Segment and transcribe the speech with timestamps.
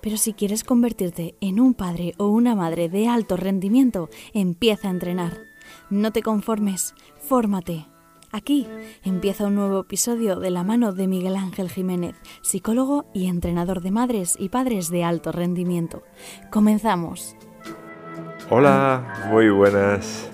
[0.00, 4.92] Pero si quieres convertirte en un padre o una madre de alto rendimiento, empieza a
[4.92, 5.38] entrenar.
[5.90, 7.86] No te conformes, fórmate.
[8.32, 8.66] Aquí
[9.04, 13.90] empieza un nuevo episodio de la mano de Miguel Ángel Jiménez, psicólogo y entrenador de
[13.90, 16.02] madres y padres de alto rendimiento.
[16.50, 17.36] Comenzamos.
[18.50, 20.30] Hola, muy buenas.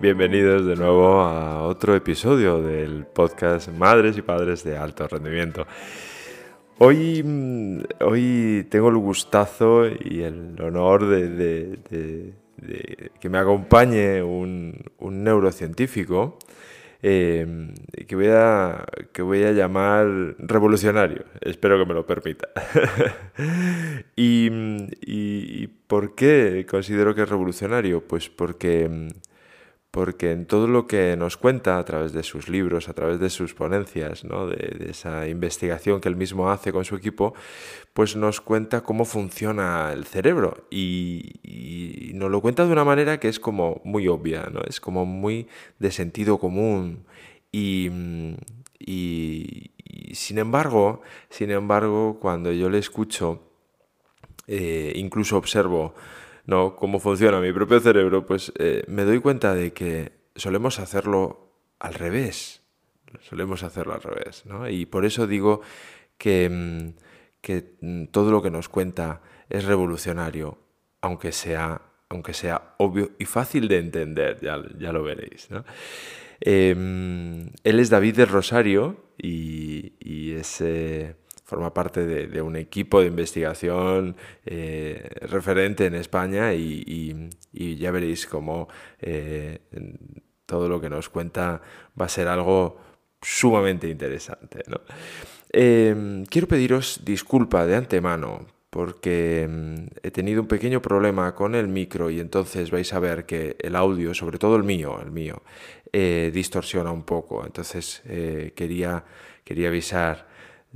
[0.00, 5.66] Bienvenidos de nuevo a otro episodio del podcast Madres y Padres de Alto Rendimiento.
[6.78, 12.34] Hoy, mm, hoy tengo el gustazo y el honor de,
[13.18, 16.38] que me acompañe un, neurocientífico
[17.00, 17.72] em,
[18.06, 20.06] que, voy a, que voy a llamar
[20.38, 21.24] revolucionario.
[21.40, 22.48] Espero que me lo permita.
[24.16, 24.50] y,
[25.00, 28.02] y, ¿por qué considero que es revolucionario?
[28.06, 29.08] Pues porque mm,
[29.96, 33.30] porque en todo lo que nos cuenta a través de sus libros, a través de
[33.30, 37.32] sus ponencias, de, esa investigación que él mismo hace con su equipo,
[37.94, 40.66] pues nos cuenta cómo funciona el cerebro.
[40.70, 44.60] Y, nos lo cuenta de una manera que es como muy obvia, ¿no?
[44.68, 47.06] es como muy de sentido común.
[47.50, 47.88] Y,
[50.12, 53.40] sin embargo, sin embargo, cuando yo le escucho,
[54.46, 55.94] eh, incluso observo
[56.46, 61.52] no cómo funciona mi propio cerebro, pues eh, me doy cuenta de que solemos hacerlo
[61.78, 62.62] al revés.
[63.20, 64.68] Solemos hacerlo al revés, ¿no?
[64.68, 65.60] Y por eso digo
[66.18, 67.00] que, mm,
[67.40, 70.58] que mm, todo lo que nos cuenta es revolucionario,
[71.00, 75.50] aunque sea, aunque sea obvio y fácil de entender, ya, ya lo veréis.
[75.50, 75.64] ¿no?
[76.40, 80.60] Em, él es David del Rosario y, y es
[81.46, 88.68] forma parte de, un equipo de investigación eh, referente en España y, ya veréis cómo
[89.00, 89.60] eh,
[90.44, 91.62] todo lo que nos cuenta
[91.98, 92.78] va a ser algo
[93.22, 94.64] sumamente interesante.
[95.52, 101.68] Em, quiero pediros disculpa de antemano porque em, he tenido un pequeño problema con el
[101.68, 105.42] micro y entonces vais a ver que el audio, sobre todo el mío, el mío,
[105.92, 107.46] eh, distorsiona un poco.
[107.46, 109.04] Entonces quería,
[109.44, 110.25] quería avisar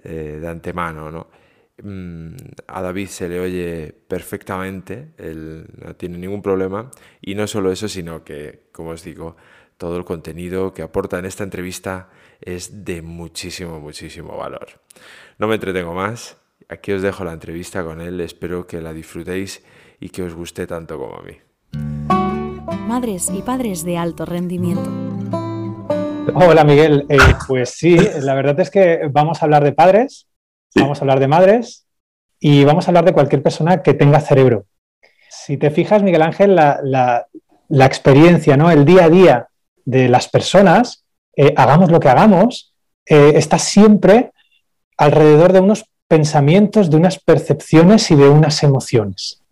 [0.03, 1.29] eh, de antemano, ¿no?
[1.83, 2.35] Mm,
[2.67, 6.91] a David se le oye perfectamente, él no tiene ningún problema
[7.21, 9.37] y no solo eso, sino que, como os digo,
[9.79, 12.11] todo el contenido que aporta en esta entrevista
[12.41, 14.81] es de muchísimo, muchísimo valor.
[15.39, 16.37] No me entretengo más,
[16.69, 19.65] aquí os dejo la entrevista con él, espero que la disfrutéis
[19.99, 21.39] y que os guste tanto como a mí.
[22.87, 25.10] Madres y padres de alto rendimiento.
[26.35, 30.27] Hola Miguel, eh, pues sí, la verdad es que vamos a hablar de padres,
[30.75, 31.87] vamos a hablar de madres
[32.39, 34.67] y vamos a hablar de cualquier persona que tenga cerebro.
[35.29, 37.27] Si te fijas, Miguel Ángel, la,
[37.71, 38.71] experiencia, ¿no?
[38.71, 39.49] el día a día
[39.85, 41.05] de las personas,
[41.37, 42.75] eh, hagamos lo que hagamos,
[43.07, 44.33] eh, está siempre
[44.99, 49.43] alrededor de unos pensamientos, de unas percepciones y de unas emociones.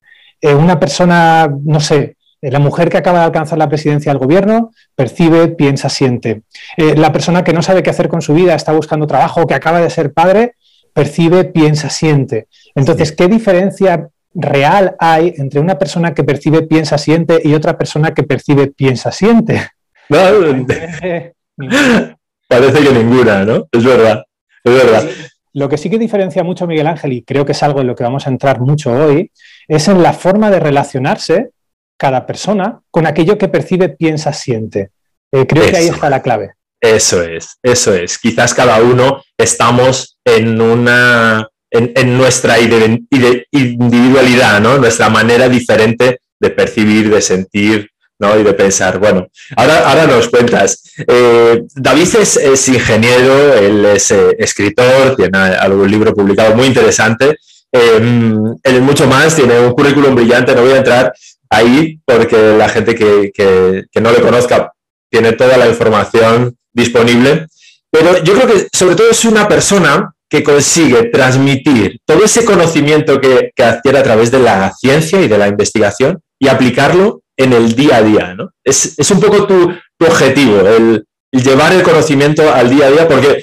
[0.42, 5.48] una persona, no sé, la mujer que acaba de alcanzar la presidencia del gobierno percibe,
[5.48, 6.42] piensa, siente.
[6.76, 9.54] Eh, la persona que no sabe qué hacer con su vida, está buscando trabajo, que
[9.54, 10.54] acaba de ser padre,
[10.92, 12.46] percibe, piensa, siente.
[12.74, 18.14] Entonces, ¿qué diferencia real hay entre una persona que percibe, piensa, siente y otra persona
[18.14, 19.70] que percibe, piensa, siente?
[22.48, 23.68] parece, que ninguna, ¿no?
[23.70, 24.24] Es verdad,
[24.64, 25.04] es verdad.
[25.52, 27.94] Lo que sí que diferencia mucho Miguel Ángel, y creo que es algo en lo
[27.94, 29.32] que vamos a entrar mucho hoy,
[29.66, 31.50] es en la forma de relacionarse
[31.98, 34.92] cada persona con aquello que percibe, piensa, siente.
[35.32, 36.52] Eh, creo que ahí está la clave.
[36.80, 38.16] Eso es, eso es.
[38.18, 44.78] Quizás cada uno estamos en una, en, nuestra individualidad, ¿no?
[44.78, 47.90] Nuestra manera diferente de percibir, de sentir,
[48.20, 48.38] ¿no?
[48.38, 49.00] Y de pensar.
[49.00, 49.26] Bueno,
[49.56, 50.84] ahora, ahora nos cuentas.
[50.98, 57.38] Eh, David es, ingeniero, él es eh, escritor, tiene algún libro publicado muy interesante.
[57.72, 61.12] él es mucho más, tiene un currículum brillante, no voy a entrar
[61.50, 64.72] ahí porque la gente que, no le conozca
[65.10, 67.46] tiene toda la información disponible.
[67.90, 73.20] Pero yo creo que sobre todo es una persona que consigue transmitir todo ese conocimiento
[73.20, 77.74] que, adquiere a través de la ciencia y de la investigación y aplicarlo en el
[77.74, 78.34] día a día.
[78.34, 78.50] ¿no?
[78.62, 83.42] Es, un poco tu, objetivo, el, llevar el conocimiento al día a día, porque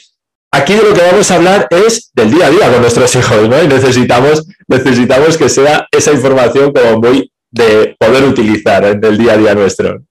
[0.51, 3.49] aquí de lo que vamos a hablar es del día a día con nuestros hijos,
[3.49, 3.61] ¿no?
[3.61, 9.33] Y necesitamos, necesitamos que sea esa información como muy de poder utilizar en el día
[9.33, 10.01] a día nuestro.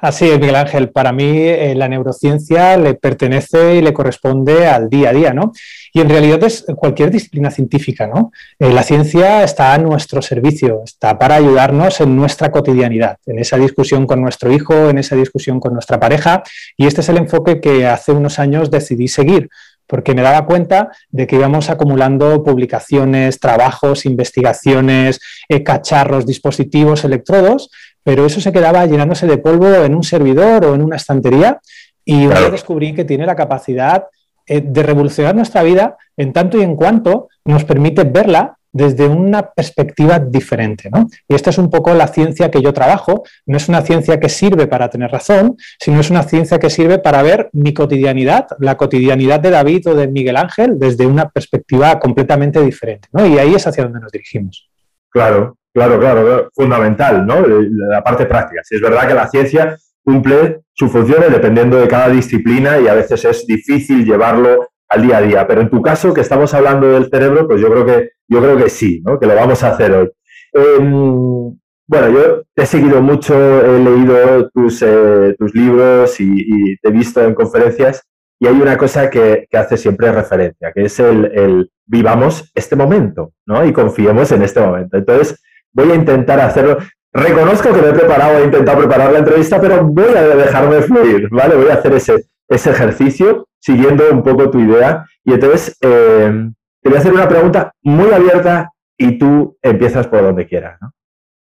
[0.00, 0.90] Así es, Miguel Ángel.
[0.90, 5.52] Para mí eh, la neurociencia le pertenece y le corresponde al día a día, ¿no?
[5.92, 8.32] Y en realidad es cualquier disciplina científica, ¿no?
[8.58, 13.56] Eh, la ciencia está a nuestro servicio, está para ayudarnos en nuestra cotidianidad, en esa
[13.58, 16.42] discusión con nuestro hijo, en esa discusión con nuestra pareja.
[16.76, 19.50] Y este es el enfoque que hace unos años decidí seguir,
[19.92, 27.70] porque me daba cuenta de que íbamos acumulando publicaciones, trabajos, investigaciones, eh, cacharros, dispositivos, electrodos,
[28.02, 31.60] pero eso se quedaba llenándose de polvo en un servidor o en una estantería
[32.06, 34.06] y yo descubrí que tiene la capacidad
[34.46, 39.50] eh, de revolucionar nuestra vida en tanto y en cuanto nos permite verla desde una
[39.50, 40.90] perspectiva diferente.
[41.28, 43.22] Y esta es un poco la ciencia que yo trabajo.
[43.46, 46.98] No es una ciencia que sirve para tener razón, sino es una ciencia que sirve
[46.98, 51.98] para ver mi cotidianidad, la cotidianidad de David o de Miguel Ángel, desde una perspectiva
[52.00, 53.08] completamente diferente.
[53.14, 54.70] Y ahí es hacia donde nos dirigimos.
[55.10, 57.46] Claro, Claro, claro, fundamental, ¿no?
[57.46, 58.60] La parte práctica.
[58.62, 62.94] Si es verdad que la ciencia cumple sus funciones dependiendo de cada disciplina y a
[62.94, 65.46] veces es difícil llevarlo al día a día.
[65.46, 68.56] Pero en tu caso, que estamos hablando del cerebro, pues yo creo que, yo creo
[68.56, 69.18] que sí, ¿no?
[69.18, 70.10] Que lo vamos a hacer hoy.
[70.52, 76.88] Em, bueno, yo te he seguido mucho, he leído tus, eh, tus libros y, te
[76.88, 78.02] he visto en conferencias
[78.38, 82.76] y hay una cosa que, que hace siempre referencia, que es el, el, vivamos este
[82.76, 83.64] momento, ¿no?
[83.64, 84.96] Y confiemos en este momento.
[84.96, 85.40] Entonces,
[85.72, 86.78] voy a intentar hacerlo.
[87.12, 91.28] Reconozco que lo he preparado, he intentado preparar la entrevista, pero voy a dejarme fluir,
[91.30, 91.56] ¿vale?
[91.56, 92.24] Voy a hacer ese,
[92.54, 95.06] ese ejercicio siguiendo un poco tu idea.
[95.24, 96.50] Y entonces, eh,
[96.80, 100.92] te voy a hacer una pregunta muy abierta y tú empiezas por donde quieras, ¿no?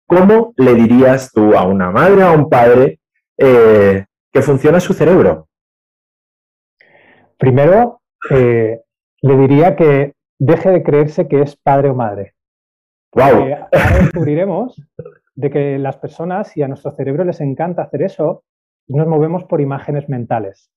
[0.08, 3.00] ¿Cómo le dirías tú a una madre o a un padre
[3.38, 5.50] eh, que funciona su cerebro?
[7.38, 8.80] Primero, eh,
[9.22, 12.34] le diría que deje de creerse que es padre o madre.
[13.12, 13.68] Ahora
[14.00, 14.82] descubriremos
[15.36, 18.44] de que las personas y a nuestro cerebro les encanta hacer eso,
[18.88, 20.72] nos movemos por imágenes mentales.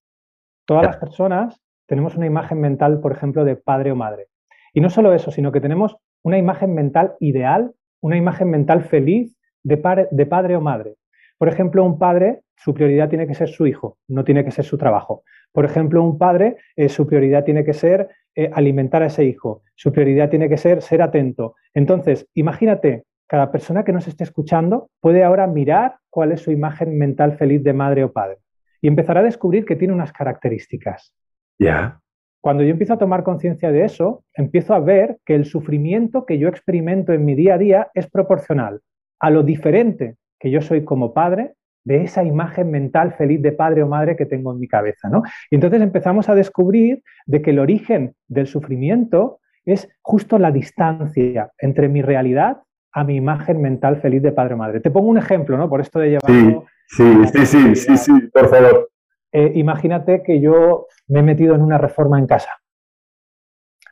[0.71, 4.29] Todas las personas tenemos una imagen mental, por ejemplo, de padre o madre.
[4.73, 9.37] Y no solo eso, sino que tenemos una imagen mental ideal, una imagen mental feliz
[9.65, 10.95] de, de padre o madre.
[11.39, 14.65] Por ejemplo, un padre, su prioridad tiene que ser su hijo, no tiene que ser
[14.65, 15.25] su trabajo.
[15.51, 19.65] Por ejemplo, un padre, eh, su prioridad tiene que ser eh, alimentar a ese hijo,
[19.75, 21.57] su prioridad tiene que ser ser atento.
[21.75, 26.97] Entonces, imagínate, cada persona que nos esté escuchando puede ahora mirar cuál es su imagen
[26.97, 28.37] mental feliz de madre o padre
[28.81, 31.15] y empezará a descubrir que tiene unas características.
[31.59, 32.01] Ya.
[32.41, 36.39] Cuando yo empiezo a tomar conciencia de eso, empiezo a ver que el sufrimiento que
[36.39, 38.81] yo experimento en mi día a día es proporcional
[39.19, 41.55] a lo diferente que yo soy como padre
[41.85, 45.09] de esa imagen mental feliz de padre o madre que tengo en mi cabeza.
[45.09, 45.23] ¿no?
[45.51, 51.51] Y entonces empezamos a descubrir de que el origen del sufrimiento es justo la distancia
[51.59, 52.63] entre mi realidad
[52.93, 54.81] a mi imagen mental feliz de padre o madre.
[54.81, 55.69] Te pongo un ejemplo, ¿no?
[55.69, 56.61] Por esto de llevarlo...
[56.63, 58.91] Sí, sí, sí, sí, sí, por favor.
[59.33, 62.51] Eh, imagínate que yo me he metido en una reforma en casa.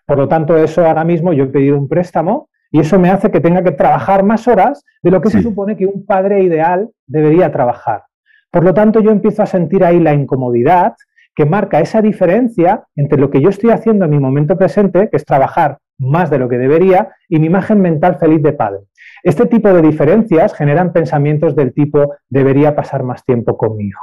[0.07, 3.31] Por lo tanto, eso ahora mismo yo he pedido un préstamo y eso me hace
[3.31, 6.91] que tenga que trabajar más horas de lo que se supone que un padre ideal
[7.07, 8.05] debería trabajar.
[8.51, 10.95] Por lo tanto, yo empiezo a sentir ahí la incomodidad
[11.35, 15.17] que marca esa diferencia entre lo que yo estoy haciendo en mi momento presente, que
[15.19, 18.81] es trabajar más de lo que debería, y mi imagen mental feliz de padre.
[19.23, 24.03] Este tipo de diferencias generan pensamientos del tipo debería pasar más tiempo con mi hijo.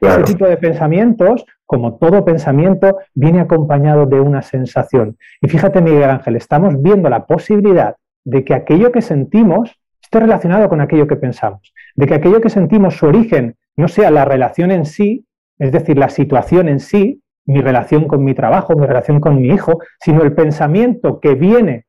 [0.00, 5.18] Ese tipo de pensamientos, como todo pensamiento, viene acompañado de una sensación.
[5.40, 10.68] Y fíjate, Miguel Ángel, estamos viendo la posibilidad de que aquello que sentimos esté relacionado
[10.68, 14.70] con aquello que pensamos, de que aquello que sentimos, su origen, no sea la relación
[14.70, 15.26] en sí,
[15.58, 19.48] es decir, la situación en sí, mi relación con mi trabajo, mi relación con mi
[19.48, 21.86] hijo, sino el pensamiento que viene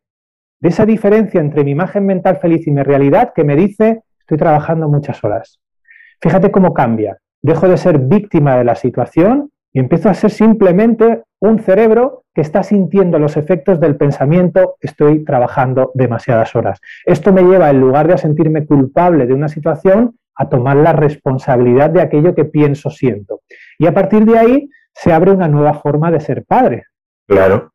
[0.59, 4.37] de esa diferencia entre mi imagen mental feliz y mi realidad que me dice, estoy
[4.37, 5.59] trabajando muchas horas.
[6.19, 11.23] Fíjate cómo cambia dejo de ser víctima de la situación y empiezo a ser simplemente
[11.39, 16.79] un cerebro que está sintiendo los efectos del pensamiento, estoy trabajando demasiadas horas.
[17.05, 20.93] Esto me lleva, en lugar de a sentirme culpable de una situación, a tomar la
[20.93, 23.41] responsabilidad de aquello que pienso, siento.
[23.77, 26.85] Y a partir de ahí se abre una nueva forma de ser padre.
[27.27, 27.71] Claro.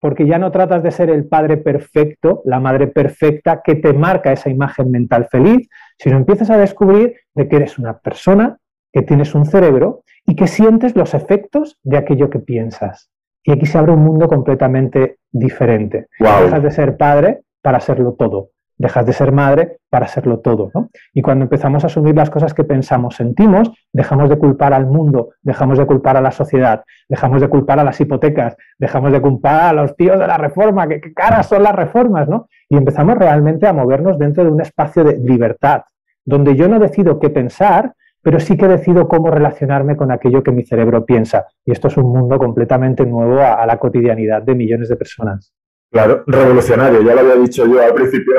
[0.00, 4.32] Porque ya no tratas de ser el padre perfecto, la madre perfecta que te marca
[4.32, 8.58] esa imagen mental feliz, sino empiezas a descubrir de que eres una persona
[8.92, 13.10] que tienes un cerebro y que sientes los efectos de aquello que piensas.
[13.42, 16.08] Y aquí se abre un mundo completamente diferente.
[16.18, 18.50] Dejas de ser padre para serlo todo.
[18.80, 20.70] Dejas de ser madre para serlo todo.
[20.74, 20.88] ¿no?
[21.12, 25.32] Y cuando empezamos a asumir las cosas que pensamos, sentimos, dejamos de culpar al mundo,
[25.42, 29.68] dejamos de culpar a la sociedad, dejamos de culpar a las hipotecas, dejamos de culpar
[29.68, 32.48] a los tíos de la reforma, que, qué caras son las reformas, ¿no?
[32.70, 35.82] Y empezamos realmente a movernos dentro de un espacio de libertad,
[36.24, 40.52] donde yo no decido qué pensar, pero sí que decido cómo relacionarme con aquello que
[40.52, 41.46] mi cerebro piensa.
[41.66, 45.52] Y esto es un mundo completamente nuevo a, la cotidianidad de millones de personas.
[45.92, 48.34] Claro, revolucionario, ya lo había dicho yo al principio.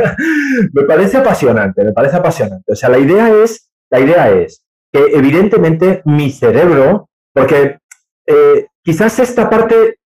[0.72, 2.72] me parece apasionante, me parece apasionante.
[2.72, 7.78] O sea, la idea es, la idea es que evidentemente mi cerebro, porque
[8.26, 9.98] eh, quizás esta parte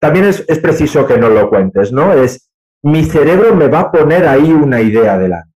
[0.00, 2.14] también es, es, preciso que no lo cuentes, ¿no?
[2.14, 2.50] Es
[2.82, 5.50] mi cerebro me va a poner ahí una idea delante.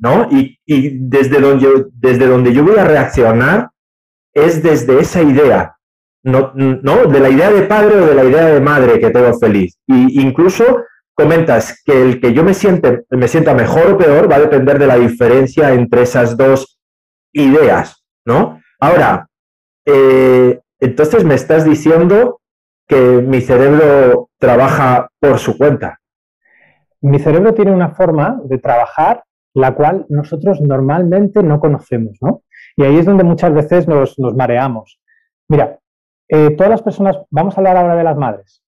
[0.00, 0.28] ¿no?
[0.30, 3.70] Y, desde, donde desde donde yo voy a reaccionar
[4.32, 5.76] es desde esa idea,
[6.22, 9.38] no, no, de la idea de padre o de la idea de madre que tengo
[9.38, 9.78] feliz.
[9.86, 10.64] Y incluso
[11.14, 14.78] comentas que el que yo me, siente, me sienta mejor o peor va a depender
[14.78, 16.78] de la diferencia entre esas dos
[17.32, 18.60] ideas, ¿no?
[18.78, 19.28] Ahora,
[19.84, 22.40] eh, entonces me estás diciendo
[22.86, 26.00] que mi cerebro trabaja por su cuenta.
[27.02, 29.22] Mi cerebro tiene una forma de trabajar
[29.54, 32.42] la cual nosotros normalmente no conocemos, ¿no?
[32.76, 35.00] Y ahí es donde muchas veces nos, mareamos.
[35.48, 35.78] Mira,
[36.32, 38.62] eh, todas las personas, vamos a hablar ahora de las madres.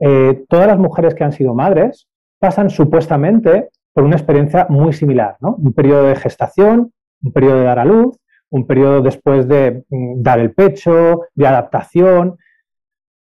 [0.00, 2.08] Eh, todas las mujeres que han sido madres
[2.40, 5.54] pasan supuestamente por una experiencia muy similar, ¿no?
[5.54, 6.92] Un periodo de gestación,
[7.22, 8.18] un periodo de dar a luz,
[8.50, 12.36] un periodo después de mm, dar el pecho, de adaptación,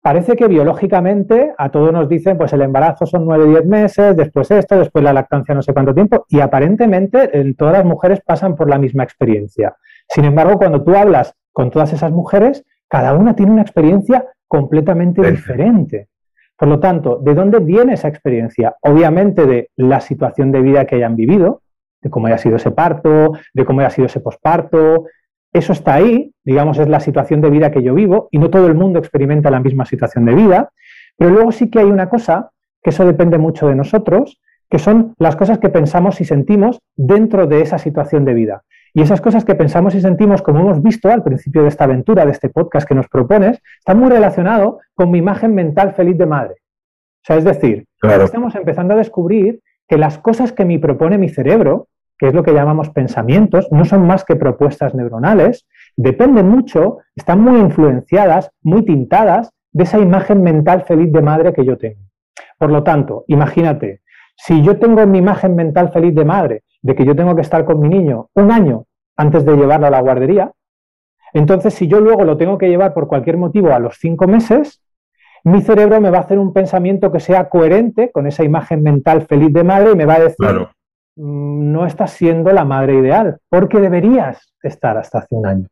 [0.01, 4.77] parece que biológicamente a todos nos dicen, pues el embarazo son 9-10 meses, después esto,
[4.79, 8.79] después la lactancia no sé cuánto tiempo, y aparentemente todas las mujeres pasan por la
[8.79, 9.75] misma experiencia.
[10.07, 15.21] Sin embargo, cuando tú hablas con todas esas mujeres, cada una tiene una experiencia completamente
[15.31, 16.09] diferente.
[16.57, 18.75] Por lo tanto, ¿de dónde viene esa experiencia?
[18.81, 21.61] Obviamente de la situación de vida que hayan vivido,
[22.01, 25.05] de cómo haya sido ese parto, de cómo haya sido ese posparto,
[25.53, 28.67] eso está ahí, digamos, es la situación de vida que yo vivo y no todo
[28.67, 30.71] el mundo experimenta la misma situación de vida,
[31.17, 32.51] pero luego sí que hay una cosa,
[32.83, 37.47] que eso depende mucho de nosotros, que son las cosas que pensamos y sentimos dentro
[37.47, 38.63] de esa situación de vida.
[38.93, 42.25] Y esas cosas que pensamos y sentimos, como hemos visto al principio de esta aventura,
[42.25, 46.25] de este podcast que nos propones, están muy relacionados con mi imagen mental feliz de
[46.25, 46.55] madre.
[46.55, 51.29] O sea, es decir, estamos empezando a descubrir que las cosas que me propone mi
[51.29, 56.99] cerebro, que es lo que llamamos pensamientos, no son más que propuestas neuronales, dependen mucho,
[57.15, 62.01] están muy influenciadas, muy tintadas de esa imagen mental feliz de madre que yo tengo.
[62.57, 64.01] Por lo tanto, imagínate,
[64.45, 67.63] si yo tengo mi imagen mental feliz de madre, de que yo tengo que estar
[67.65, 70.51] con mi niño un año antes de llevarlo a la guardería,
[71.33, 74.81] entonces si yo luego lo tengo que llevar por cualquier motivo a los cinco meses,
[75.43, 79.27] mi cerebro me va a hacer un pensamiento que sea coherente con esa imagen mental
[79.27, 80.67] feliz de madre y me va a decir,
[81.15, 85.67] Mm, no estás siendo la madre ideal, porque deberías estar hasta hace un año.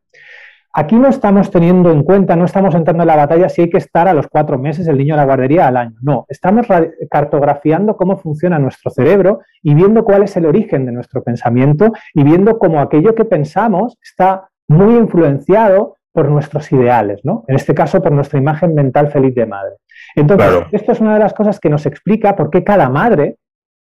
[0.73, 3.77] Aquí no estamos teniendo en cuenta, no estamos entrando en la batalla si hay que
[3.77, 5.95] estar a los cuatro meses el niño a la guardería al año.
[6.01, 6.67] No, estamos
[7.09, 12.23] cartografiando cómo funciona nuestro cerebro y viendo cuál es el origen de nuestro pensamiento y
[12.23, 17.43] viendo cómo aquello que pensamos está muy influenciado por nuestros ideales, ¿no?
[17.47, 19.75] En este caso, por nuestra imagen mental feliz de madre.
[20.15, 23.37] Entonces, esto es una de las cosas que nos explica por qué cada madre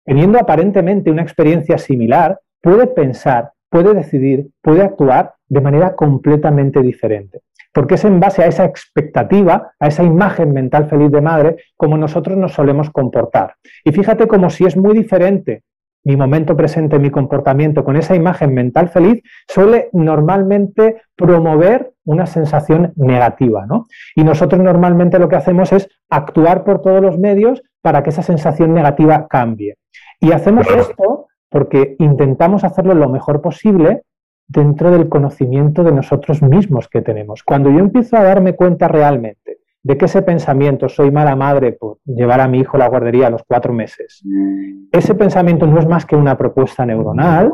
[0.07, 7.43] teniendo aparentemente una experiencia similar, puede pensar, puede decidir, puede actuar de manera completamente diferente.
[7.75, 11.99] Porque es en base a esa expectativa, a esa imagen mental feliz de madre, como
[11.99, 13.57] nosotros nos solemos comportar.
[13.85, 15.63] Y fíjate como si es muy diferente
[16.05, 22.95] mi momento presente, mi comportamiento con esa imagen mental feliz, suele normalmente promover una sensación
[22.97, 23.67] negativa.
[23.67, 23.89] ¿no?
[24.15, 28.23] Y nosotros normalmente lo que hacemos es actuar por todos los medios para que esa
[28.23, 29.77] sensación negativa cambie.
[30.19, 31.27] Y hacemos esto
[31.57, 34.03] porque intentamos hacerlo lo mejor posible
[34.47, 37.43] dentro del conocimiento de nosotros mismos que tenemos.
[37.43, 41.97] Cuando yo empiezo a darme cuenta realmente de que ese pensamiento, soy mala madre por
[42.05, 44.23] llevar a mi hijo a la guardería a los cuatro meses,
[44.93, 47.51] ese pensamiento no es más que una propuesta neuronal,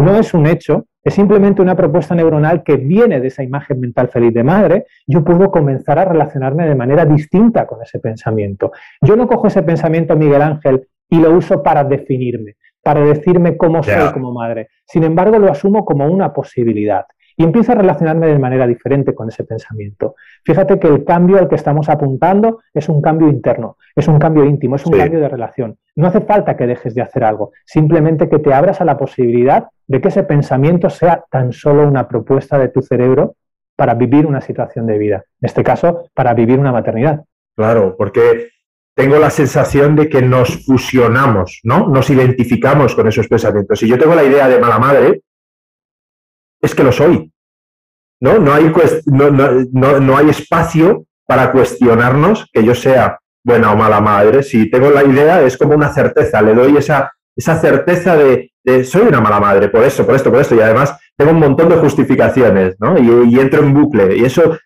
[0.00, 4.08] no es un hecho, es simplemente una propuesta neuronal que viene de esa imagen mental
[4.08, 8.72] feliz de madre, yo puedo comenzar a relacionarme de manera distinta con ese pensamiento.
[9.02, 13.82] Yo no cojo ese pensamiento, Miguel Ángel, y lo uso para definirme, para decirme cómo
[13.82, 14.68] soy como madre.
[14.84, 19.28] Sin embargo, lo asumo como una posibilidad y empiezo a relacionarme de manera diferente con
[19.28, 20.14] ese pensamiento.
[20.44, 24.44] Fíjate que el cambio al que estamos apuntando es un cambio interno, es un cambio
[24.44, 25.76] íntimo, es un cambio de relación.
[25.96, 29.68] No hace falta que dejes de hacer algo, simplemente que te abras a la posibilidad
[29.86, 33.34] de que ese pensamiento sea tan solo una propuesta de tu cerebro
[33.76, 35.24] para vivir una situación de vida.
[35.40, 37.24] En este caso, para vivir una maternidad.
[37.56, 38.48] Claro, porque
[38.94, 41.88] tengo la sensación de que nos fusionamos, ¿no?
[41.88, 43.78] Nos identificamos con esos pensamientos.
[43.78, 45.22] Si yo tengo la idea de mala madre,
[46.62, 47.30] es que lo soy.
[48.20, 48.38] ¿No?
[48.38, 48.72] No hay,
[49.06, 54.42] no, no hay espacio para cuestionarnos que yo sea buena o mala madre.
[54.42, 58.52] Si tengo la idea, es como una certeza, le doy esa, esa certeza de,
[58.84, 61.68] soy una mala madre, por eso, por esto, por esto, y además tengo un montón
[61.68, 62.98] de justificaciones, ¿no?
[62.98, 64.56] Y, entro en bucle, y eso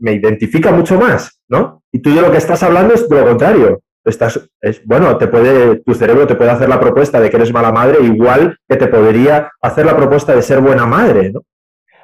[0.00, 1.82] me, identifica mucho más, ¿no?
[1.92, 3.80] Y tú de lo que estás hablando es lo contrario.
[4.04, 7.52] Estás, es, bueno, te puede, tu cerebro te puede hacer la propuesta de que eres
[7.52, 11.42] mala madre, igual que te podría hacer la propuesta de ser buena madre, ¿no?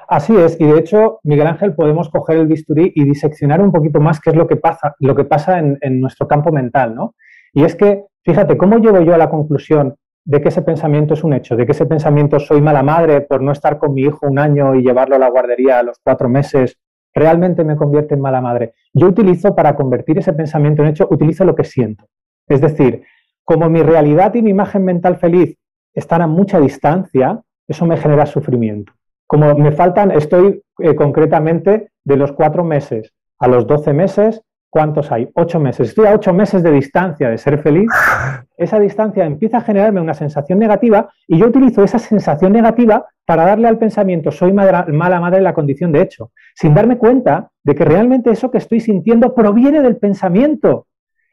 [0.07, 4.01] Así es, y de hecho, Miguel Ángel, podemos coger el bisturí y diseccionar un poquito
[4.01, 7.15] más qué es lo que pasa, lo que pasa en, en nuestro campo mental, ¿no?
[7.53, 9.97] Y es que, fíjate, ¿cómo llego yo a la conclusión
[10.29, 13.41] de que ese pensamiento es un hecho, de que ese pensamiento soy mala madre por
[13.41, 16.29] no estar con mi hijo un año y llevarlo a la guardería a los cuatro
[16.29, 16.79] meses,
[17.15, 18.75] realmente me convierte en mala madre?
[18.93, 22.05] Yo utilizo para convertir ese pensamiento en hecho, utilizo lo que siento.
[22.47, 23.05] Es decir,
[23.43, 25.57] como mi realidad y mi imagen mental feliz
[25.95, 28.93] están a mucha distancia, eso me genera sufrimiento.
[29.27, 35.11] Como me faltan, estoy eh, concretamente de los cuatro meses a los doce meses, ¿cuántos
[35.11, 35.29] hay?
[35.35, 35.89] Ocho meses.
[35.91, 37.89] Estoy a ocho meses de distancia de ser feliz.
[38.57, 43.45] Esa distancia empieza a generarme una sensación negativa y yo utilizo esa sensación negativa para
[43.45, 44.85] darle al pensamiento soy mala
[45.21, 48.81] madre en la condición de hecho, sin darme cuenta de que realmente eso que estoy
[48.81, 50.87] sintiendo proviene del pensamiento.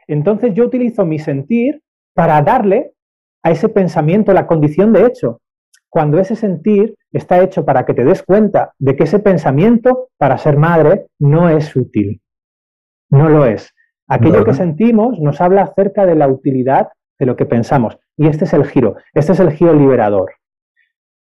[0.08, 1.82] Entonces yo utilizo mi sentir
[2.14, 2.94] para darle
[3.42, 5.42] a ese pensamiento la condición de hecho
[5.96, 10.38] cuando ese sentir está hecho para que te des cuenta de que ese pensamiento para
[10.38, 12.20] ser madre no es útil.
[13.10, 13.74] No lo es.
[14.08, 17.98] Aquello que sentimos nos habla acerca de la utilidad de lo que pensamos.
[18.18, 20.34] Y este es el giro, este es el giro liberador.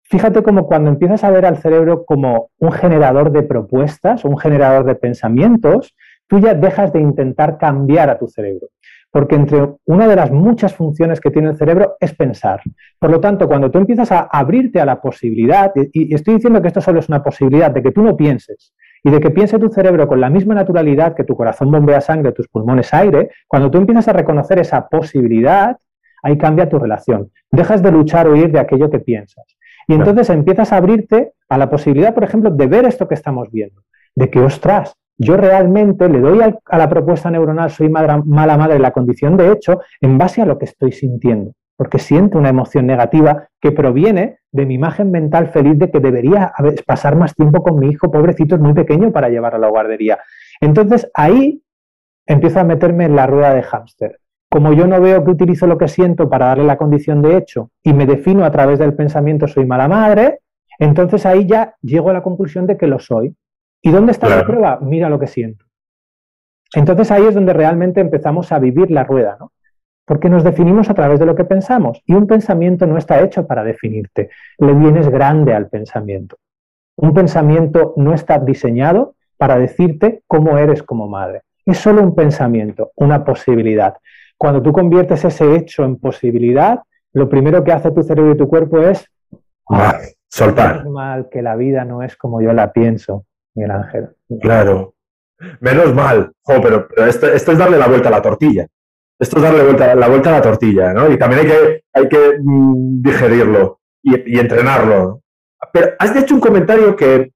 [0.02, 4.84] Fíjate como cuando empiezas a ver al cerebro como un generador de propuestas, un generador
[4.84, 5.94] de pensamientos,
[6.26, 8.68] tú ya dejas de intentar cambiar a tu cerebro
[9.10, 12.60] porque entre una de las muchas funciones que tiene el cerebro es pensar.
[12.98, 16.68] Por lo tanto, cuando tú empiezas a abrirte a la posibilidad, y estoy diciendo que
[16.68, 19.68] esto solo es una posibilidad de que tú no pienses y de que piense tu
[19.68, 23.78] cerebro con la misma naturalidad que tu corazón bombea sangre, tus pulmones aire, cuando tú
[23.78, 25.76] empiezas a reconocer esa posibilidad,
[26.22, 27.30] ahí cambia tu relación.
[27.50, 29.44] Dejas de luchar o huir de aquello que piensas.
[29.88, 33.50] Y entonces empiezas a abrirte a la posibilidad, por ejemplo, de ver esto que estamos
[33.50, 33.82] viendo,
[34.14, 38.90] de que, ostras, yo realmente le doy a la propuesta neuronal soy mala madre la
[38.90, 43.48] condición de hecho en base a lo que estoy sintiendo, porque siento una emoción negativa
[43.58, 46.52] que proviene de mi imagen mental feliz de que debería
[46.84, 50.18] pasar más tiempo con mi hijo, pobrecito, es muy pequeño para llevar a la guardería.
[50.60, 51.62] Entonces ahí
[52.26, 54.18] empiezo a meterme en la rueda de hámster.
[54.50, 57.70] Como yo no veo que utilizo lo que siento para darle la condición de hecho
[57.82, 60.40] y me defino a través del pensamiento soy mala madre,
[60.78, 63.34] entonces ahí ya llego a la conclusión de que lo soy.
[63.80, 64.80] ¿Y dónde está la prueba?
[64.82, 65.64] Mira lo que siento.
[66.74, 69.52] Entonces ahí es donde realmente empezamos a vivir la rueda, ¿no?
[70.10, 73.46] Porque nos definimos a través de lo que pensamos y un pensamiento no está hecho
[73.46, 76.36] para definirte, le vienes grande al pensamiento.
[76.96, 81.42] Un pensamiento no está diseñado para decirte cómo eres como madre.
[81.64, 83.98] Es solo un pensamiento, una posibilidad.
[84.36, 86.80] Cuando tú conviertes ese hecho en posibilidad,
[87.12, 89.08] lo primero que hace tu cerebro y tu cuerpo es
[90.26, 90.88] soltar.
[90.88, 93.26] mal que la vida no es como yo la pienso.
[93.54, 94.08] Miguel Ángel.
[94.40, 94.94] Claro.
[95.60, 98.66] Menos mal, pero, esto, es darle la vuelta a la tortilla.
[99.20, 101.12] Esto es darle vuelta, la vuelta a la tortilla, ¿no?
[101.12, 105.20] Y también hay que, hay que mm, digerirlo y, entrenarlo.
[105.74, 107.30] Pero has hecho un comentario que,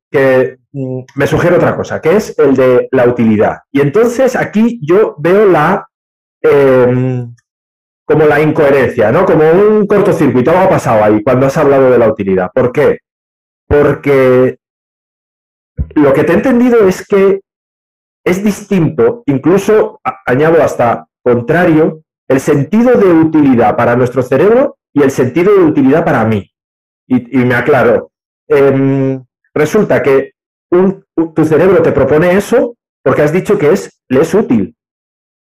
[0.73, 3.59] mm, me sugiere otra cosa, que es el de la utilidad.
[3.71, 5.87] Y entonces aquí yo veo la
[6.41, 7.35] em,
[8.07, 9.27] como la incoherencia, ¿no?
[9.27, 10.51] Como un cortocircuito.
[10.51, 12.51] Algo ha pasado ahí cuando has hablado de la utilidad.
[12.55, 13.01] ¿Por qué?
[13.67, 14.59] Porque
[15.95, 17.41] lo que te he entendido es que
[18.25, 25.11] es distinto, incluso añado hasta contrario, el sentido de utilidad para nuestro cerebro y el
[25.11, 26.49] sentido de utilidad para mí.
[27.07, 28.13] Y, me aclaro.
[28.47, 30.33] Em, resulta que
[30.71, 34.77] tu cerebro te propone eso porque has dicho que es, le es útil.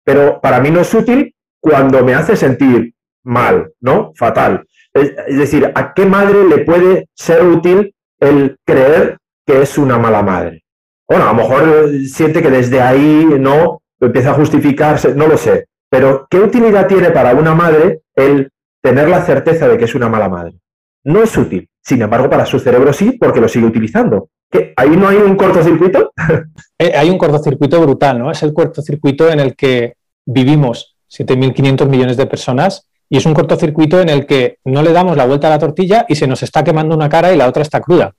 [0.03, 2.93] Pero para mí no es útil cuando me hace sentir
[3.23, 4.11] mal, ¿no?
[4.15, 4.65] Fatal.
[4.93, 7.93] es decir, ¿a qué madre le puede ser útil
[8.23, 10.63] el creer que es una mala madre.
[11.07, 15.67] Bueno, a lo mejor siente que desde ahí no empieza a justificarse, no lo sé.
[15.93, 18.49] Pero, ¿qué utilidad tiene para una madre el
[18.81, 20.55] tener la certeza de que es una mala madre?
[21.03, 21.69] No es útil.
[21.83, 24.29] Sin embargo, para su cerebro sí, porque lo sigue utilizando.
[24.75, 26.11] ¿Ahí no hay un cortocircuito?
[26.79, 28.31] Eh, hay un cortocircuito brutal, ¿no?
[28.31, 29.93] Es el cortocircuito en el que
[30.25, 35.15] vivimos 7.500 millones de personas y es un cortocircuito en el que no le damos
[35.15, 37.61] la vuelta a la tortilla y se nos está quemando una cara y la otra
[37.61, 38.11] está cruda.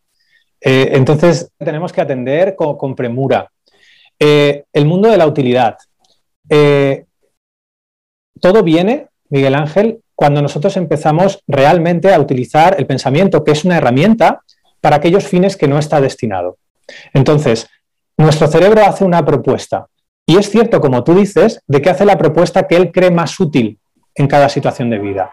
[0.61, 3.51] Eh, entonces, tenemos que atender con, premura.
[4.17, 5.77] Eh, el mundo de la utilidad.
[8.41, 13.79] Todo viene, Miguel Ángel, cuando nosotros empezamos realmente a utilizar el pensamiento, que es una
[13.79, 14.43] herramienta
[14.81, 16.59] para aquellos fines que no está destinado.
[17.13, 17.69] Entonces,
[18.17, 19.87] nuestro cerebro hace una propuesta.
[20.27, 23.39] Y es cierto, como tú dices, de que hace la propuesta que él cree más
[23.41, 23.79] útil
[24.15, 25.31] en cada situación de vida.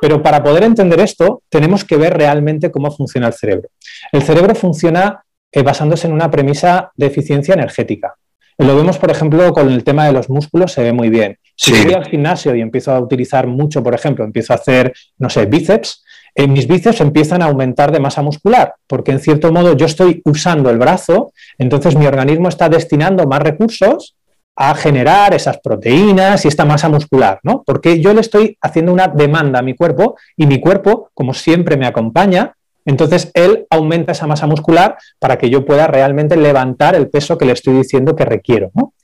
[0.00, 3.68] Pero para poder entender esto, tenemos que ver realmente cómo funciona el cerebro.
[4.12, 8.14] El cerebro funciona eh, basándose en una premisa de eficiencia energética.
[8.58, 11.38] Lo vemos, por ejemplo, con el tema de los músculos, se ve muy bien.
[11.54, 15.30] Si voy al gimnasio y empiezo a utilizar mucho, por ejemplo, empiezo a hacer, no
[15.30, 19.76] sé, bíceps, eh, mis bíceps empiezan a aumentar de masa muscular, porque en cierto modo
[19.76, 24.16] yo estoy usando el brazo, entonces mi organismo está destinando más recursos
[24.56, 27.62] a generar esas proteínas y esta masa muscular, ¿no?
[27.64, 31.76] Porque yo le estoy haciendo una demanda a mi cuerpo y mi cuerpo, como siempre
[31.76, 32.54] me acompaña,
[32.88, 37.44] entonces él aumenta esa masa muscular para que yo pueda realmente levantar el peso que
[37.44, 38.94] le estoy diciendo que requiero, ¿no?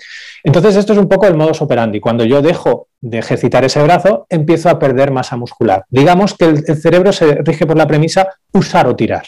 [0.42, 2.00] Entonces esto es un poco el modus operandi.
[2.00, 5.84] Cuando yo dejo de ejercitar ese brazo, empiezo a perder masa muscular.
[5.90, 9.26] Digamos que el, el cerebro se rige por la premisa usar o tirar.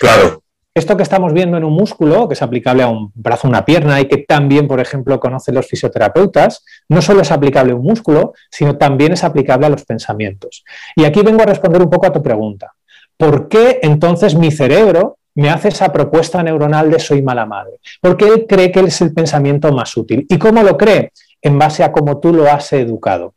[0.00, 0.42] Claro.
[0.74, 4.00] Esto que estamos viendo en un músculo, que es aplicable a un brazo, una pierna
[4.00, 8.32] y que también, por ejemplo, conocen los fisioterapeutas, no solo es aplicable a un músculo,
[8.50, 10.64] sino también es aplicable a los pensamientos.
[10.96, 12.72] Y aquí vengo a responder un poco a tu pregunta.
[13.16, 17.78] ¿Por qué entonces mi cerebro me hace esa propuesta neuronal de soy mala madre?
[18.00, 20.26] Porque él cree que es el pensamiento más útil.
[20.28, 21.12] ¿Y cómo lo cree?
[21.42, 23.34] En base a cómo tú lo has educado.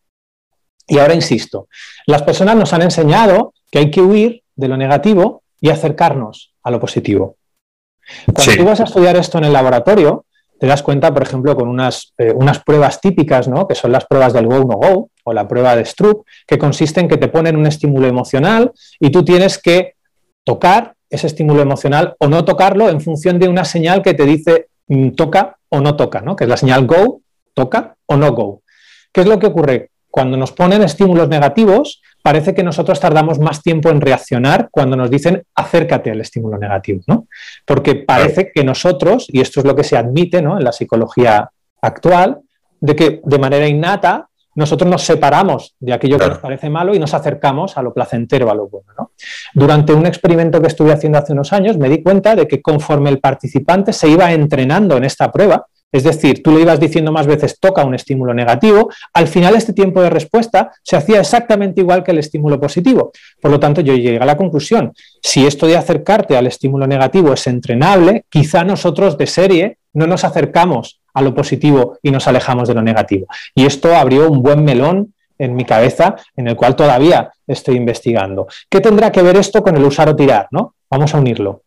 [0.87, 1.67] Y ahora insisto,
[2.05, 6.71] las personas nos han enseñado que hay que huir de lo negativo y acercarnos a
[6.71, 7.35] lo positivo.
[8.33, 10.25] Cuando tú vas a estudiar esto en el laboratorio,
[10.59, 13.67] te das cuenta, por ejemplo, con unas, eh, unas pruebas típicas, ¿no?
[13.67, 17.17] que son las pruebas del go-no-go o la prueba de Stroop, que consiste en que
[17.17, 19.95] te ponen un estímulo emocional y tú tienes que
[20.43, 24.67] tocar ese estímulo emocional o no tocarlo en función de una señal que te dice
[24.87, 26.35] mm, toca o no toca, ¿no?
[26.35, 27.21] que es la señal go,
[27.53, 28.61] toca o no go.
[29.11, 29.91] ¿Qué es lo que ocurre?
[30.09, 35.09] Cuando nos ponen estímulos negativos, parece que nosotros tardamos más tiempo en reaccionar cuando nos
[35.09, 37.29] dicen acércate al estímulo negativo, ¿no?
[37.65, 41.49] Porque parece que nosotros, y esto es lo que se admite en la psicología
[41.81, 42.39] actual,
[42.81, 46.99] de que de manera innata nosotros nos separamos de aquello que nos parece malo y
[46.99, 49.13] nos acercamos a lo placentero, a lo bueno.
[49.53, 53.09] Durante un experimento que estuve haciendo hace unos años, me di cuenta de que conforme
[53.09, 57.27] el participante se iba entrenando en esta prueba, es decir, tú le ibas diciendo más
[57.27, 62.03] veces toca un estímulo negativo, al final este tiempo de respuesta se hacía exactamente igual
[62.03, 63.11] que el estímulo positivo.
[63.41, 67.33] Por lo tanto, yo llegué a la conclusión, si esto de acercarte al estímulo negativo
[67.33, 72.67] es entrenable, quizá nosotros de serie no nos acercamos a lo positivo y nos alejamos
[72.67, 73.27] de lo negativo.
[73.55, 78.47] Y esto abrió un buen melón en mi cabeza, en el cual todavía estoy investigando.
[78.69, 80.47] ¿Qué tendrá que ver esto con el usar o tirar?
[80.51, 80.75] ¿no?
[80.89, 81.63] Vamos a unirlo.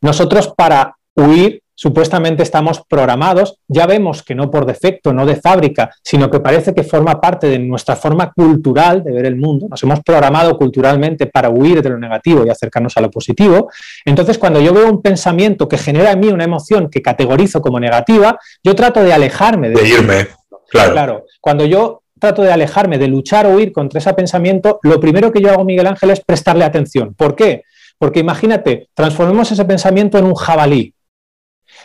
[0.00, 5.90] Nosotros para huir supuestamente estamos programados, ya vemos que no por defecto, no de fábrica,
[6.02, 9.82] sino que parece que forma parte de nuestra forma cultural de ver el mundo, nos
[9.82, 13.70] hemos programado culturalmente para huir de lo negativo y acercarnos a lo positivo.
[14.04, 17.80] Entonces, cuando yo veo un pensamiento que genera en mí una emoción que categorizo como
[17.80, 20.26] negativa, yo trato de alejarme de, irme.
[20.68, 20.92] Claro.
[20.92, 25.32] claro, cuando yo trato de alejarme, de luchar o huir contra ese pensamiento, lo primero
[25.32, 27.14] que yo hago, Miguel Ángel, es prestarle atención.
[27.14, 27.62] ¿Por qué?
[27.96, 30.92] Porque imagínate, transformemos ese pensamiento en un jabalí.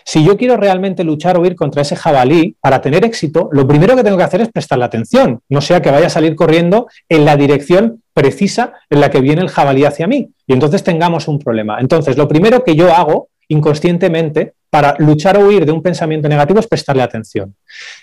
[0.08, 3.96] Si yo quiero realmente luchar o ir contra ese jabalí, para tener éxito, lo primero
[3.96, 7.26] que tengo que hacer es prestarle atención, no sea que vaya a salir corriendo en
[7.26, 11.40] la dirección precisa en la que viene el jabalí hacia mí y entonces tengamos un
[11.40, 11.80] problema.
[11.80, 16.60] Entonces, lo primero que yo hago inconscientemente para luchar o huir de un pensamiento negativo
[16.60, 17.56] es prestarle atención.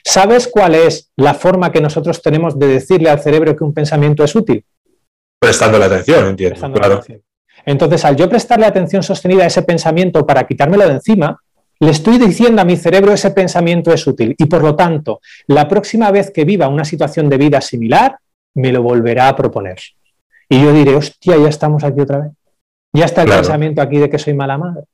[0.04, 4.24] ¿Sabes cuál es la forma que nosotros tenemos de decirle al cerebro que un pensamiento
[4.24, 4.64] es útil?
[5.38, 6.72] Prestándole atención, entiendo.
[6.72, 7.00] claro.
[7.64, 11.38] Entonces, al yo prestarle atención sostenida a ese pensamiento para quitármelo de encima,
[11.82, 15.66] le estoy diciendo a mi cerebro ese pensamiento es útil y por lo tanto, la
[15.66, 18.18] próxima vez que viva una situación de vida similar,
[18.54, 19.80] me lo volverá a proponer.
[20.48, 22.32] Y yo diré, hostia, ya estamos aquí otra vez.
[22.92, 24.84] Ya está el pensamiento aquí de que soy mala madre.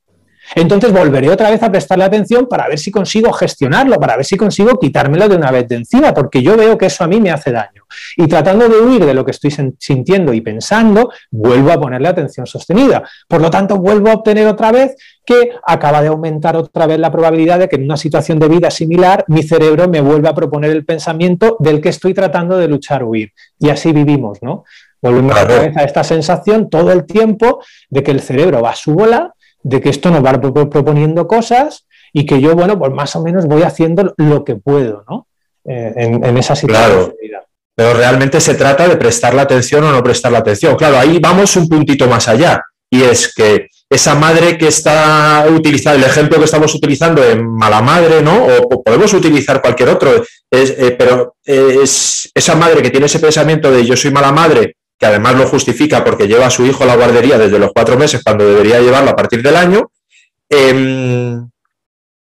[0.55, 4.35] Entonces volveré otra vez a prestarle atención para ver si consigo gestionarlo, para ver si
[4.35, 7.29] consigo quitármelo de una vez de encima, porque yo veo que eso a mí me
[7.29, 7.83] hace daño.
[8.17, 12.47] Y tratando de huir de lo que estoy sintiendo y pensando, vuelvo a ponerle atención
[12.47, 13.03] sostenida.
[13.27, 14.95] Por lo tanto, vuelvo a obtener otra vez
[15.29, 18.71] que acaba de aumentar otra vez la probabilidad de que en una situación de vida
[18.71, 23.03] similar mi cerebro me vuelva a proponer el pensamiento del que estoy tratando de luchar
[23.03, 23.31] o huir.
[23.59, 24.63] Y así vivimos, ¿no?
[24.99, 27.61] Volvemos otra vez a esta sensación todo el tiempo
[27.91, 31.85] de que el cerebro va a su bola de que esto nos va proponiendo cosas
[32.11, 35.27] y que yo, bueno, pues más o menos voy haciendo lo que puedo, ¿no?
[35.63, 37.13] Eh, en, esa situación.
[37.19, 37.45] Claro.
[37.75, 40.75] Pero realmente se trata de prestar la atención o no prestar la atención.
[40.75, 42.63] Claro, ahí vamos un puntito más allá.
[42.89, 47.81] Y es que esa madre que está utilizando, el ejemplo que estamos utilizando en mala
[47.81, 48.45] madre, ¿no?
[48.45, 53.85] O, podemos utilizar cualquier otro, eh, pero es esa madre que tiene ese pensamiento de
[53.85, 56.95] yo soy mala madre, que además lo justifica porque lleva a su hijo a la
[56.95, 59.91] guardería desde los cuatro meses cuando debería llevarlo a partir del año,
[60.49, 61.49] em,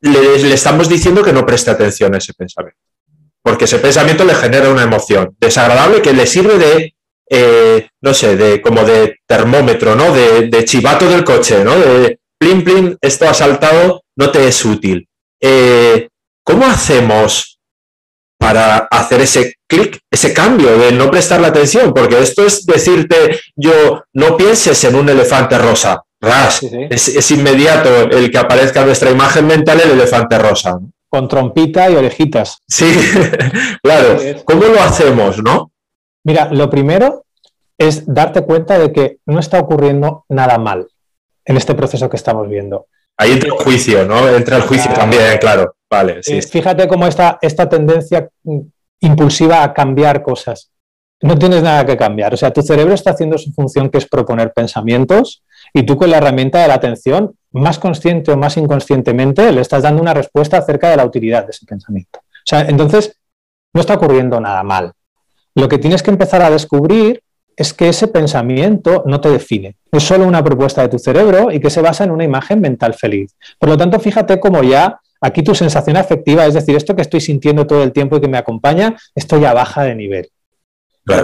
[0.00, 2.78] le, estamos diciendo que no preste atención a ese pensamiento.
[3.42, 6.94] Porque ese pensamiento le genera una emoción desagradable que le sirve de
[7.32, 10.12] eh, no sé, de como de termómetro, ¿no?
[10.12, 11.78] De, chivato del coche, ¿no?
[11.78, 15.06] De plin, plin, esto ha saltado, no te es útil.
[15.40, 16.08] Eh,
[16.44, 17.60] ¿Cómo hacemos
[18.36, 21.94] para hacer ese clic, ese cambio de no prestar la atención?
[21.94, 28.30] Porque esto es decirte, yo, no pienses en un elefante rosa, ras, Es, inmediato el
[28.30, 30.78] que aparezca en nuestra imagen mental el elefante rosa.
[31.08, 32.58] Con trompita y orejitas.
[32.66, 32.92] Sí,
[33.82, 34.18] claro.
[34.44, 35.70] ¿Cómo lo hacemos, no?
[36.24, 37.24] Mira, lo primero
[37.78, 40.86] es darte cuenta de que no está ocurriendo nada mal
[41.44, 42.86] en este proceso que estamos viendo.
[43.16, 44.28] Ahí entra el juicio, ¿no?
[44.28, 45.74] Entra el juicio también, claro.
[45.90, 46.40] Vale, sí.
[46.40, 48.28] Fíjate cómo esta, esta tendencia
[49.00, 50.70] impulsiva a cambiar cosas.
[51.22, 52.32] No tienes nada que cambiar.
[52.32, 55.42] O sea, tu cerebro está haciendo su función que es proponer pensamientos
[55.74, 59.82] y tú con la herramienta de la atención, más consciente o más inconscientemente, le estás
[59.82, 62.20] dando una respuesta acerca de la utilidad de ese pensamiento.
[62.20, 63.18] O sea, entonces,
[63.74, 64.92] no está ocurriendo nada mal.
[65.54, 67.22] Lo que tienes que empezar a descubrir
[67.56, 69.76] es que ese pensamiento no te define.
[69.92, 72.94] Es solo una propuesta de tu cerebro y que se basa en una imagen mental
[72.94, 73.34] feliz.
[73.58, 77.20] Por lo tanto, fíjate cómo ya aquí tu sensación afectiva, es decir, esto que estoy
[77.20, 80.30] sintiendo todo el tiempo y que me acompaña, esto ya baja de nivel.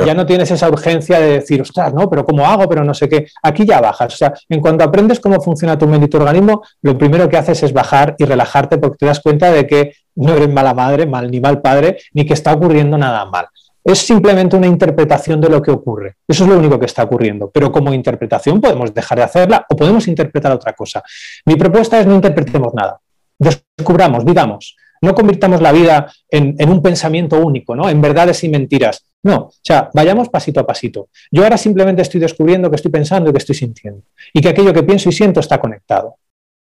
[0.04, 2.68] Ya no tienes esa urgencia de decir, ostras, no, pero ¿cómo hago?
[2.68, 3.28] Pero no sé qué.
[3.42, 4.14] Aquí ya bajas.
[4.14, 7.36] O sea, en cuanto aprendes cómo funciona tu mente y tu organismo, lo primero que
[7.36, 11.06] haces es bajar y relajarte porque te das cuenta de que no eres mala madre,
[11.06, 13.46] mal ni mal padre, ni que está ocurriendo nada mal
[13.86, 16.16] es simplemente una interpretación de lo que ocurre.
[16.26, 17.50] Eso es lo único que está ocurriendo.
[17.50, 21.04] Pero como interpretación podemos dejar de hacerla o podemos interpretar otra cosa.
[21.44, 22.98] Mi propuesta es no interpretemos nada.
[23.38, 27.88] Descubramos, digamos, no convirtamos la vida en, un pensamiento único, ¿no?
[27.88, 29.04] En verdades y mentiras.
[29.22, 31.08] No, o sea, vayamos pasito a pasito.
[31.30, 34.02] Yo ahora simplemente estoy descubriendo que estoy pensando y que estoy sintiendo.
[34.32, 36.16] Y que aquello que pienso y siento está conectado.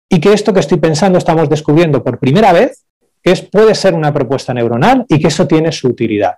[0.07, 2.85] Y que esto que estoy pensando estamos descubriendo por primera vez
[3.25, 6.35] que puede ser una propuesta neuronal y que eso tiene su utilidad.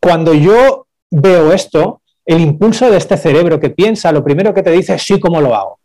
[0.00, 4.70] Cuando yo veo esto, el impulso de este cerebro que piensa, lo primero que te
[4.70, 5.78] dice es sí, ¿cómo lo hago?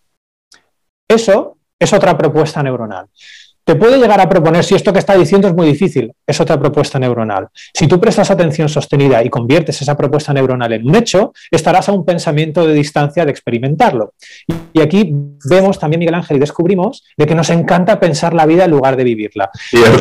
[1.08, 3.08] Eso es otra propuesta neuronal.
[3.64, 6.60] Te puede llegar a proponer, si esto que está diciendo es muy difícil, es otra
[6.60, 7.48] propuesta neuronal.
[7.74, 11.92] Si tú prestas atención sostenida y conviertes esa propuesta neuronal en un hecho, estarás a
[11.92, 14.14] un pensamiento de distancia de experimentarlo.
[14.74, 15.14] Y aquí
[15.48, 18.98] vemos también, Miguel Ángel, y descubrimos de que nos encanta pensar la vida en lugar
[18.98, 19.52] de vivirla.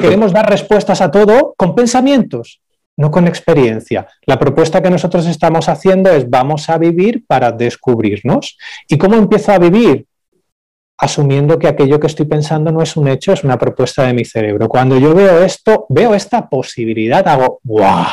[0.01, 2.61] queremos dar respuestas a todo con pensamientos,
[3.01, 4.07] no con experiencia.
[4.27, 8.59] La propuesta que nosotros estamos haciendo es vamos a vivir para descubrirnos.
[8.87, 10.07] ¿Y cómo empiezo a vivir?
[11.03, 14.27] asumiendo que aquello que estoy pensando no es un hecho, es una propuesta de mi
[14.27, 14.69] cerebro.
[14.69, 18.05] Cuando yo veo esto, veo esta posibilidad, hago, ¡guau!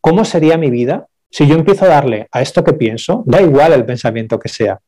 [0.00, 3.72] ¿Cómo sería mi vida si yo empiezo a darle a esto que pienso, da igual
[3.72, 4.78] el pensamiento que sea?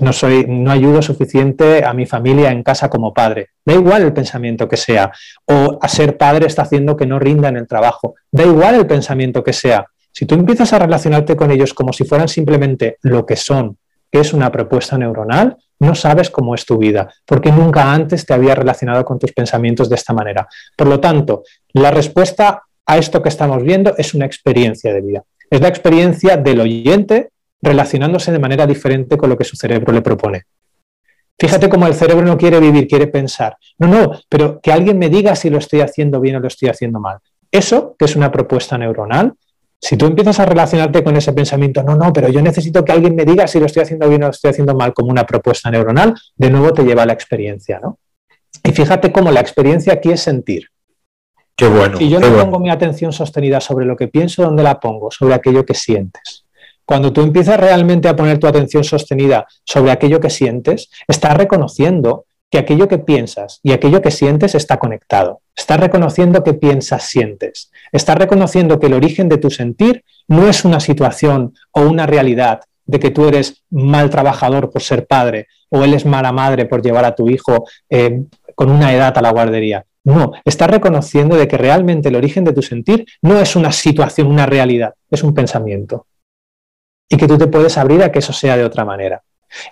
[0.00, 3.48] No, soy, no ayudo suficiente a mi familia en casa como padre.
[3.64, 5.10] Da igual el pensamiento que sea.
[5.46, 8.14] O a ser padre está haciendo que no rinda en el trabajo.
[8.30, 9.86] Da igual el pensamiento que sea.
[10.12, 13.78] Si tú empiezas a relacionarte con ellos como si fueran simplemente lo que son,
[14.10, 18.34] que es una propuesta neuronal, no sabes cómo es tu vida, porque nunca antes te
[18.34, 20.48] había relacionado con tus pensamientos de esta manera.
[20.76, 25.24] Por lo tanto, la respuesta a esto que estamos viendo es una experiencia de vida.
[25.50, 30.02] Es la experiencia del oyente relacionándose de manera diferente con lo que su cerebro le
[30.02, 30.44] propone.
[31.38, 33.56] Fíjate cómo el cerebro no quiere vivir, quiere pensar.
[33.78, 36.68] No, no, pero que alguien me diga si lo estoy haciendo bien o lo estoy
[36.68, 37.18] haciendo mal.
[37.50, 39.34] Eso, que es una propuesta neuronal,
[39.80, 43.14] si tú empiezas a relacionarte con ese pensamiento, no, no, pero yo necesito que alguien
[43.14, 45.70] me diga si lo estoy haciendo bien o lo estoy haciendo mal como una propuesta
[45.70, 47.98] neuronal, de nuevo te lleva a la experiencia, ¿no?
[48.64, 50.68] Y fíjate cómo la experiencia aquí es sentir.
[51.54, 51.96] Qué bueno.
[51.96, 55.10] Si yo no pongo mi atención sostenida sobre lo que pienso, ¿dónde la pongo?
[55.10, 56.44] Sobre aquello que sientes.
[56.88, 62.24] Cuando tú empiezas realmente a poner tu atención sostenida sobre aquello que sientes, estás reconociendo
[62.50, 65.42] que aquello que piensas y aquello que sientes está conectado.
[65.54, 67.70] Estás reconociendo que piensas, sientes.
[67.92, 72.60] Estás reconociendo que el origen de tu sentir no es una situación o una realidad
[72.86, 76.80] de que tú eres mal trabajador por ser padre o él es mala madre por
[76.80, 78.22] llevar a tu hijo eh,
[78.54, 79.84] con una edad a la guardería.
[80.04, 84.28] No, estás reconociendo de que realmente el origen de tu sentir no es una situación,
[84.28, 86.06] una realidad, es un pensamiento.
[87.08, 89.22] Y que tú te puedes abrir a que eso sea de otra manera.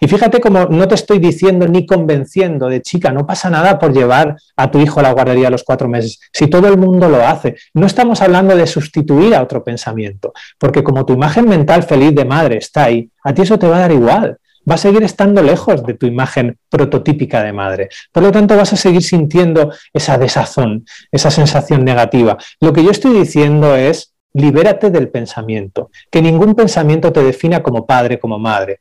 [0.01, 3.92] Y fíjate cómo no te estoy diciendo ni convenciendo de chica, no pasa nada por
[3.92, 7.09] llevar a tu hijo a la guardería a los cuatro meses, si todo el mundo
[7.09, 7.57] lo hace.
[7.75, 12.25] No estamos hablando de sustituir a otro pensamiento, porque como tu imagen mental feliz de
[12.25, 14.38] madre está ahí, a ti eso te va a dar igual.
[14.68, 17.88] va a seguir estando lejos de tu imagen prototípica de madre.
[18.11, 22.37] Por lo tanto, vas a seguir sintiendo esa desazón, esa sensación negativa.
[22.61, 27.87] Lo que yo estoy diciendo es, libérate del pensamiento, que ningún pensamiento te defina como
[27.87, 28.79] padre, como madre.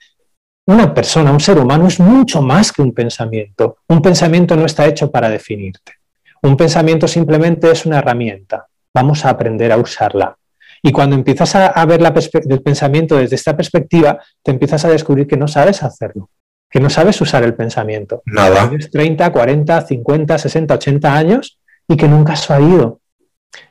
[0.68, 3.78] Una persona, un ser humano es mucho más que un pensamiento.
[3.88, 5.94] Un pensamiento no está hecho para definirte.
[6.42, 8.68] Un pensamiento simplemente es una herramienta.
[8.94, 10.38] Vamos a aprender a usarla.
[10.82, 15.38] Y cuando empiezas a, ver el pensamiento desde esta perspectiva, te empiezas a descubrir que
[15.38, 16.30] no sabes hacerlo,
[16.70, 18.22] que no sabes usar el pensamiento.
[18.26, 18.68] Nada.
[18.70, 23.00] Tienes 30, 40, 50, 60, 80 años y que nunca has sabido.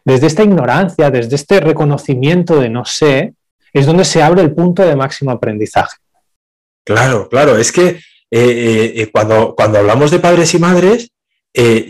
[0.04, 3.34] Desde esta ignorancia, desde este reconocimiento de no sé,
[3.72, 5.96] es donde se abre el punto de máximo aprendizaje.
[6.84, 7.56] Claro, claro.
[7.56, 7.98] Es que eh,
[8.30, 11.10] eh, eh, cuando, cuando hablamos de padres y madres,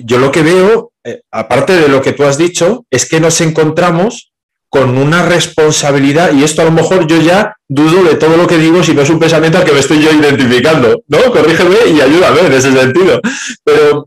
[0.05, 0.93] yo lo que veo,
[1.31, 4.33] aparte de lo que tú has dicho, es que nos encontramos
[4.69, 8.59] con una responsabilidad, y esto a lo mejor yo ya dudo de todo lo que
[8.59, 11.19] digo si no es un pensamiento al que me estoy yo identificando, ¿no?
[11.33, 13.21] Corrígeme y ayúdame en ese sentido.
[13.65, 14.07] Pero,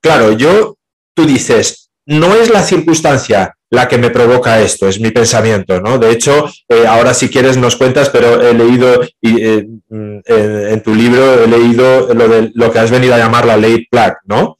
[0.00, 0.76] claro, yo,
[1.14, 5.98] tú dices, no es la circunstancia la que me provoca esto, es mi pensamiento, ¿no?
[5.98, 11.42] De hecho, eh, ahora si quieres nos cuentas, pero he leído eh, en, tu libro,
[11.42, 14.58] he leído lo, de, lo que has venido a llamar la ley plaque, ¿no?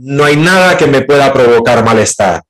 [0.00, 2.42] no hay nada que me pueda provocar malestar.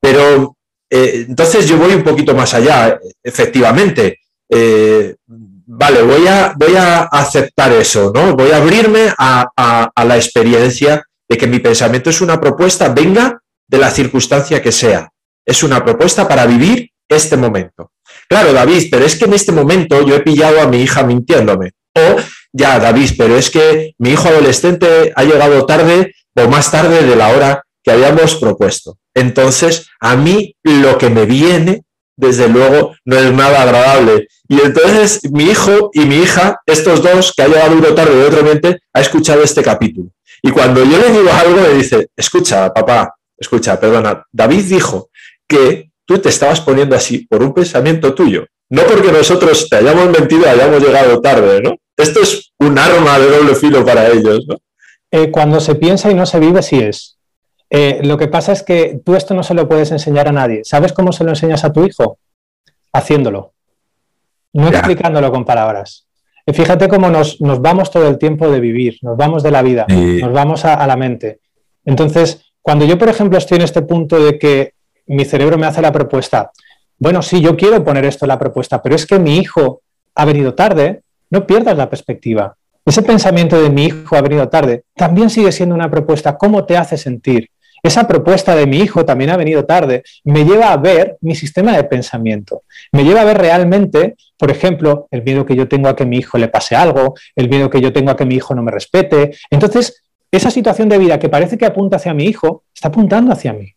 [0.00, 0.56] Pero
[0.90, 4.20] eh, entonces yo voy un poquito más allá, efectivamente.
[4.48, 8.34] Eh, vale, voy a, voy a aceptar eso, ¿no?
[8.34, 13.78] Voy a abrirme a, la experiencia de que mi pensamiento es una propuesta, venga de
[13.78, 15.08] la circunstancia que sea.
[15.44, 17.92] Es una propuesta para vivir este momento.
[18.28, 21.72] Claro, David, pero es que en este momento yo he pillado a mi hija mintiéndome.
[21.94, 22.16] O
[22.52, 27.16] ya, David, pero es que mi hijo adolescente ha llegado tarde o más tarde de
[27.16, 28.98] la hora que habíamos propuesto.
[29.14, 31.84] Entonces, a mí lo que me viene,
[32.16, 34.28] desde luego, no es nada agradable.
[34.48, 38.22] Y entonces mi hijo y mi hija, estos dos, que ha llegado uno tarde y
[38.22, 40.10] otro mente, ha escuchado este capítulo.
[40.42, 45.10] Y cuando yo le digo algo, me dice, escucha, papá, escucha, perdona, David dijo
[45.46, 50.08] que tú te estabas poniendo así por un pensamiento tuyo, no porque nosotros te hayamos
[50.08, 51.76] mentido y hayamos llegado tarde, ¿no?
[51.96, 54.56] Esto es un arma de doble filo para ellos, ¿no?
[55.10, 57.16] Eh, cuando se piensa y no se vive, sí es.
[57.70, 60.62] Eh, lo que pasa es que tú esto no se lo puedes enseñar a nadie.
[60.64, 62.18] ¿Sabes cómo se lo enseñas a tu hijo?
[62.92, 63.52] Haciéndolo,
[64.52, 66.05] no explicándolo con palabras.
[66.52, 70.32] Fíjate cómo nos, vamos todo el tiempo de vivir, nos vamos de la vida, nos
[70.32, 71.40] vamos a, la mente.
[71.84, 74.74] Entonces, cuando yo, por ejemplo, estoy en este punto de que
[75.06, 76.52] mi cerebro me hace la propuesta,
[76.98, 79.82] bueno, sí, yo quiero poner esto en la propuesta, pero es que mi hijo
[80.14, 82.56] ha venido tarde, no pierdas la perspectiva.
[82.84, 86.38] Ese pensamiento de mi hijo ha venido tarde también sigue siendo una propuesta.
[86.38, 87.50] ¿Cómo te hace sentir?
[87.86, 91.76] Esa propuesta de mi hijo también ha venido tarde, me lleva a ver mi sistema
[91.76, 95.96] de pensamiento, me lleva a ver realmente, por ejemplo, el miedo que yo tengo a
[95.96, 98.54] que mi hijo le pase algo, el miedo que yo tengo a que mi hijo
[98.54, 99.36] no me respete.
[99.50, 103.52] Entonces, esa situación de vida que parece que apunta hacia mi hijo, está apuntando hacia
[103.52, 103.72] mí.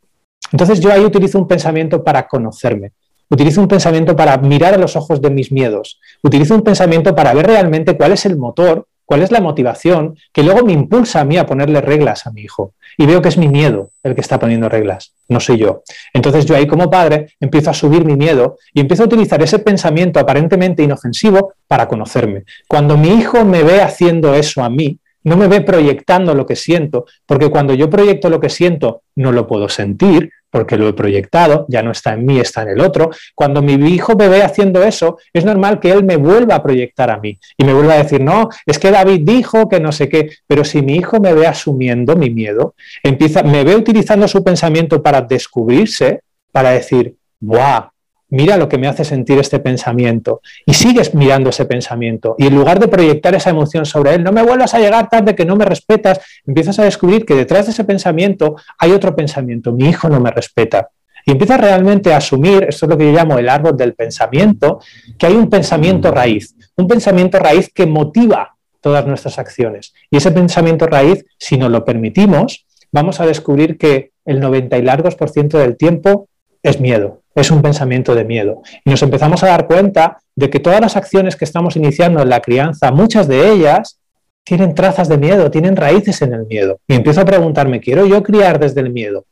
[0.52, 2.94] Entonces yo ahí utilizo un pensamiento para conocerme,
[3.30, 7.34] utilizo un pensamiento para mirar a los ojos de mis miedos, utilizo un pensamiento para
[7.34, 11.26] ver realmente cuál es el motor, cuál es la motivación que luego me impulsa a
[11.26, 14.20] mí a ponerle reglas a mi hijo y veo que es mi miedo el que
[14.20, 15.84] está poniendo reglas, no soy yo.
[16.14, 19.60] Entonces yo ahí como padre empiezo a subir mi miedo y empiezo a utilizar ese
[19.60, 22.44] pensamiento aparentemente inofensivo para conocerme.
[22.68, 25.00] Cuando mi hijo me ve haciendo eso a mí,
[25.30, 29.32] no me ve proyectando lo que siento, porque cuando yo proyecto lo que siento, no
[29.32, 32.82] lo puedo sentir, porque lo he proyectado, ya no está en mí, está en el
[32.82, 33.12] otro.
[33.36, 37.12] Cuando mi hijo me ve haciendo eso, es normal que él me vuelva a proyectar
[37.12, 40.10] a mí y me vuelva a decir, no, es que David dijo que no sé
[40.10, 44.44] qué, pero si mi hijo me ve asumiendo mi miedo, empieza, me ve utilizando su
[44.44, 47.92] pensamiento para descubrirse, para decir, ¡buah!
[48.30, 50.42] Mira lo que me hace sentir este pensamiento.
[50.66, 52.36] Y sigues mirando ese pensamiento.
[52.38, 55.36] Y en lugar de proyectar esa emoción sobre él, no me vuelvas a llegar tarde
[55.36, 59.72] que no me respetas, empiezas a descubrir que detrás de ese pensamiento hay otro pensamiento,
[59.72, 60.90] mi hijo no me respeta.
[61.26, 64.80] Y empiezas realmente a asumir, esto es lo que yo llamo el árbol del pensamiento,
[65.18, 69.94] que hay un pensamiento raíz, un pensamiento raíz que motiva todas nuestras acciones.
[70.10, 74.82] Y ese pensamiento raíz, si nos lo permitimos, vamos a descubrir que el 90 y
[74.82, 76.30] largos por ciento del tiempo
[76.64, 78.62] es miedo, es un pensamiento de miedo.
[78.84, 82.30] Y nos empezamos a dar cuenta de que todas las acciones que estamos iniciando en
[82.30, 84.00] la crianza, muchas de ellas
[84.44, 86.80] tienen trazas de miedo, tienen raíces en el miedo.
[86.88, 89.26] Y empiezo a preguntarme, ¿quiero yo criar desde el miedo?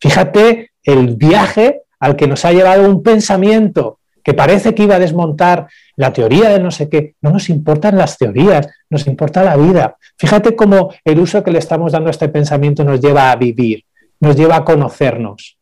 [0.00, 4.98] Fíjate el viaje al que nos ha llevado un pensamiento que parece que iba a
[4.98, 7.14] desmontar la teoría de no sé qué.
[7.20, 9.96] No nos importan las teorías, nos importa la vida.
[10.18, 13.84] Fíjate cómo el uso que le estamos dando a este pensamiento nos lleva a vivir,
[14.20, 15.58] nos lleva a conocernos.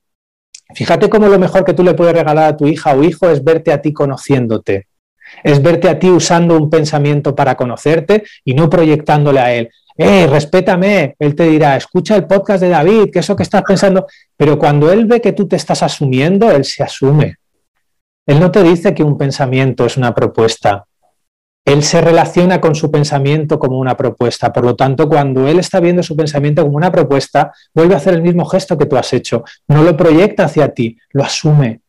[0.75, 3.43] Fíjate cómo lo mejor que tú le puedes regalar a tu hija o hijo es
[3.43, 4.87] verte a ti conociéndote.
[5.43, 9.71] Es verte a ti usando un pensamiento para conocerte y no proyectándole a él.
[9.97, 11.17] ¡Eh, respétame!
[11.19, 14.07] Él te dirá, escucha el podcast de David, que eso que estás pensando.
[14.37, 17.37] Pero cuando él ve que tú te estás asumiendo, él se asume.
[18.27, 20.85] Él no te dice que un pensamiento es una propuesta.
[21.65, 24.53] Él se relaciona con su pensamiento como una propuesta.
[24.53, 28.15] Por lo tanto, cuando él está viendo su pensamiento como una propuesta, vuelve a hacer
[28.15, 29.45] el mismo gesto que tú has hecho.
[29.69, 31.83] No lo proyecta hacia ti, lo asume.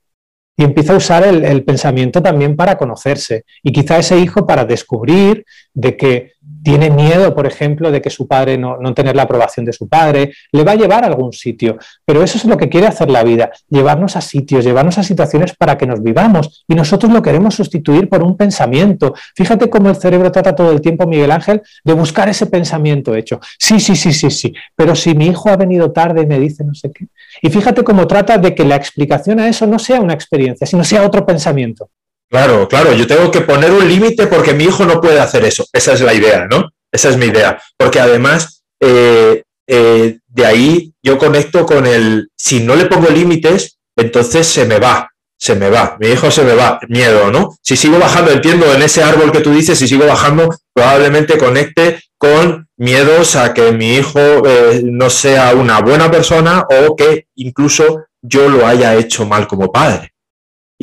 [0.56, 3.46] Y empieza a usar el, pensamiento también para conocerse.
[3.64, 6.34] Y quizá ese hijo para descubrir de que
[6.64, 9.88] tiene miedo, por ejemplo, de que su padre no, no, tener la aprobación de su
[9.88, 11.78] padre, le va a llevar a algún sitio.
[12.06, 15.56] Pero eso es lo que quiere hacer la vida, llevarnos a sitios, llevarnos a situaciones
[15.56, 16.64] para que nos vivamos.
[16.68, 19.14] Y nosotros lo queremos sustituir por un pensamiento.
[19.36, 23.40] Fíjate cómo el cerebro trata todo el tiempo, Miguel Ángel, de buscar ese pensamiento hecho.
[23.60, 24.54] Sí, sí, sí, sí, sí.
[24.76, 27.08] Pero si mi hijo ha venido tarde y me dice no sé qué.
[27.42, 30.84] Y fíjate cómo trata de que la explicación a eso no sea una experiencia, sino
[30.84, 31.90] sea otro pensamiento.
[32.34, 35.68] Claro, claro, yo tengo que poner un límite porque mi hijo no puede hacer eso.
[35.72, 36.68] Esa es la idea, ¿no?
[36.92, 37.62] Esa es mi idea.
[37.78, 43.78] Porque además, eh, eh, de ahí yo conecto con el, si no le pongo límites,
[43.96, 47.56] entonces se me va, se me va, mi hijo se me va, miedo, ¿no?
[47.62, 52.00] Si sigo bajando, entiendo en ese árbol que tú dices, si sigo bajando, probablemente conecte
[52.18, 58.06] con miedos a que mi hijo eh, no sea una buena persona o que incluso
[58.24, 60.13] yo lo haya hecho mal como padre.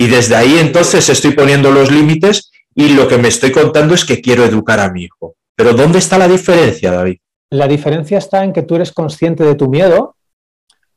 [0.01, 4.07] Y desde ahí entonces estoy poniendo los límites y lo que me estoy contando es
[4.07, 5.35] que quiero educar a mi hijo.
[5.55, 7.19] Pero ¿dónde está la diferencia, David?
[7.51, 10.17] La diferencia está en que tú eres consciente de tu miedo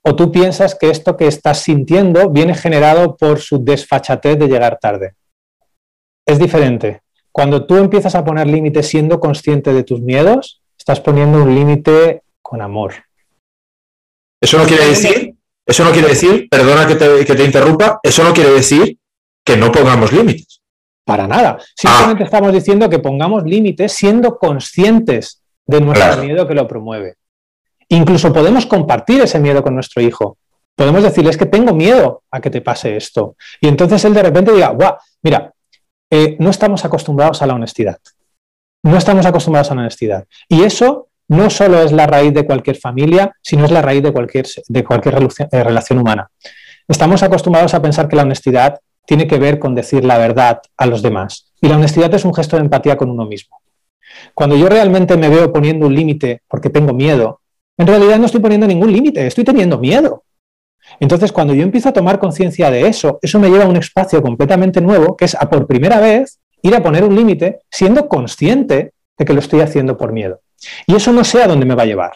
[0.03, 4.79] o tú piensas que esto que estás sintiendo viene generado por su desfachatez de llegar
[4.79, 5.15] tarde.
[6.25, 7.01] Es diferente.
[7.33, 12.21] Cuando tú empiezas a poner límites siendo consciente de tus miedos, estás poniendo un límite
[12.41, 12.93] con amor.
[14.39, 15.32] Eso no quiere decir
[15.66, 18.97] eso no quiere decir, perdona que te, interrumpa, eso no quiere decir
[19.43, 20.61] que no pongamos límites.
[21.05, 21.57] Para nada.
[21.76, 22.26] Simplemente ah.
[22.26, 27.16] estamos diciendo que pongamos límites siendo conscientes de nuestro miedo que lo promueve.
[27.89, 30.38] Incluso podemos compartir ese miedo con nuestro hijo.
[30.76, 33.36] Podemos decirles que tengo miedo a que te pase esto.
[33.61, 35.53] Y entonces él de repente diga, guau, mira,
[36.09, 37.99] eh, no estamos acostumbrados a la honestidad.
[38.84, 40.26] No estamos acostumbrados a la honestidad.
[40.47, 44.11] Y eso no solo es la raíz de cualquier familia, sino es la raíz de
[44.11, 46.30] cualquier, de cualquier eh, relación humana.
[46.88, 50.86] Estamos acostumbrados a pensar que la honestidad tiene que ver con decir la verdad a
[50.86, 51.51] los demás.
[51.61, 53.57] Y la honestidad es un gesto de empatía con uno mismo.
[54.34, 57.41] Cuando yo realmente me veo poniendo un límite porque tengo miedo,
[57.78, 60.24] en realidad no estoy poniendo ningún límite, estoy teniendo miedo.
[60.99, 64.21] Entonces, cuando yo empiezo a tomar conciencia de eso, eso me lleva a un espacio
[64.21, 68.93] completamente nuevo, que es a por primera vez ir a poner un límite siendo consciente
[69.17, 70.41] de que lo estoy haciendo por miedo.
[70.86, 72.14] Y eso no sé a dónde me va a llevar.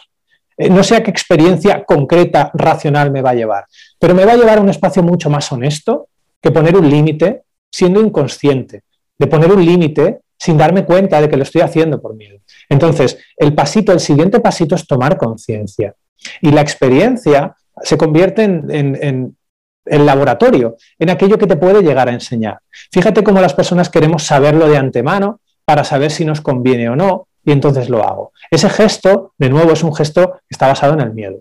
[0.56, 3.66] Eh, no sé a qué experiencia concreta, racional me va a llevar,
[3.98, 6.08] pero me va a llevar a un espacio mucho más honesto
[6.42, 8.82] que poner un límite siendo inconsciente,
[9.18, 12.38] de poner un límite sin darme cuenta de que lo estoy haciendo por miedo.
[12.68, 15.94] Entonces, el pasito, el siguiente pasito es tomar conciencia.
[16.40, 19.36] Y la experiencia se convierte en,
[19.84, 22.58] el laboratorio, en aquello que te puede llegar a enseñar.
[22.92, 27.27] Fíjate cómo las personas queremos saberlo de antemano para saber si nos conviene o no,
[27.44, 28.32] y entonces lo hago.
[28.50, 31.40] Ese gesto, de nuevo, es un gesto que está basado en el miedo.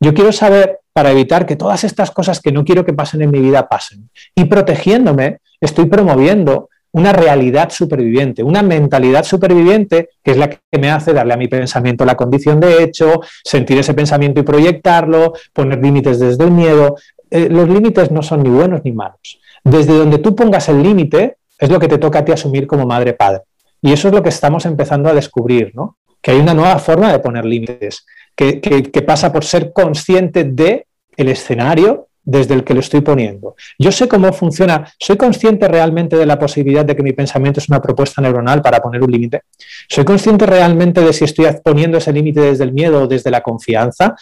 [0.00, 3.30] Yo quiero saber para evitar que todas estas cosas que no quiero que pasen en
[3.30, 4.10] mi vida pasen.
[4.34, 10.90] Y protegiéndome, estoy promoviendo una realidad superviviente, una mentalidad superviviente que es la que me
[10.90, 15.82] hace darle a mi pensamiento la condición de hecho, sentir ese pensamiento y proyectarlo, poner
[15.82, 16.96] límites desde el miedo.
[17.30, 19.40] Eh, los límites no son ni buenos ni malos.
[19.64, 22.86] Desde donde tú pongas el límite es lo que te toca a ti asumir como
[22.86, 23.42] madre-padre.
[23.82, 25.98] Y eso es lo que estamos empezando a descubrir, ¿no?
[26.22, 28.06] Que hay una nueva forma de poner límites,
[28.36, 33.56] que, pasa por ser consciente de el escenario desde el que lo estoy poniendo.
[33.78, 37.68] Yo sé cómo funciona, soy consciente realmente de la posibilidad de que mi pensamiento es
[37.68, 39.42] una propuesta neuronal para poner un límite.
[39.88, 43.40] Soy consciente realmente de si estoy poniendo ese límite desde el miedo o desde la
[43.40, 44.14] confianza,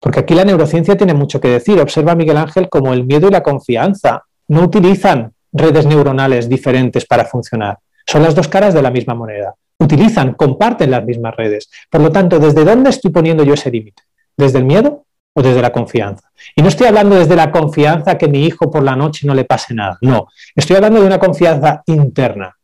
[0.00, 1.80] porque aquí la neurociencia tiene mucho que decir.
[1.80, 7.24] Observa Miguel Ángel como el miedo y la confianza no utilizan redes neuronales diferentes para
[7.24, 7.78] funcionar.
[8.06, 9.54] Son las dos caras de la misma moneda.
[9.78, 11.68] Utilizan, comparten las mismas redes.
[11.90, 14.02] Por lo tanto, ¿desde dónde estoy poniendo yo ese límite?
[14.36, 15.04] ¿Desde el miedo
[15.34, 16.30] o desde la confianza?
[16.54, 19.44] Y no estoy hablando desde la confianza que mi hijo por la noche no le
[19.44, 19.98] pase nada.
[20.00, 22.56] No, estoy hablando de una confianza interna.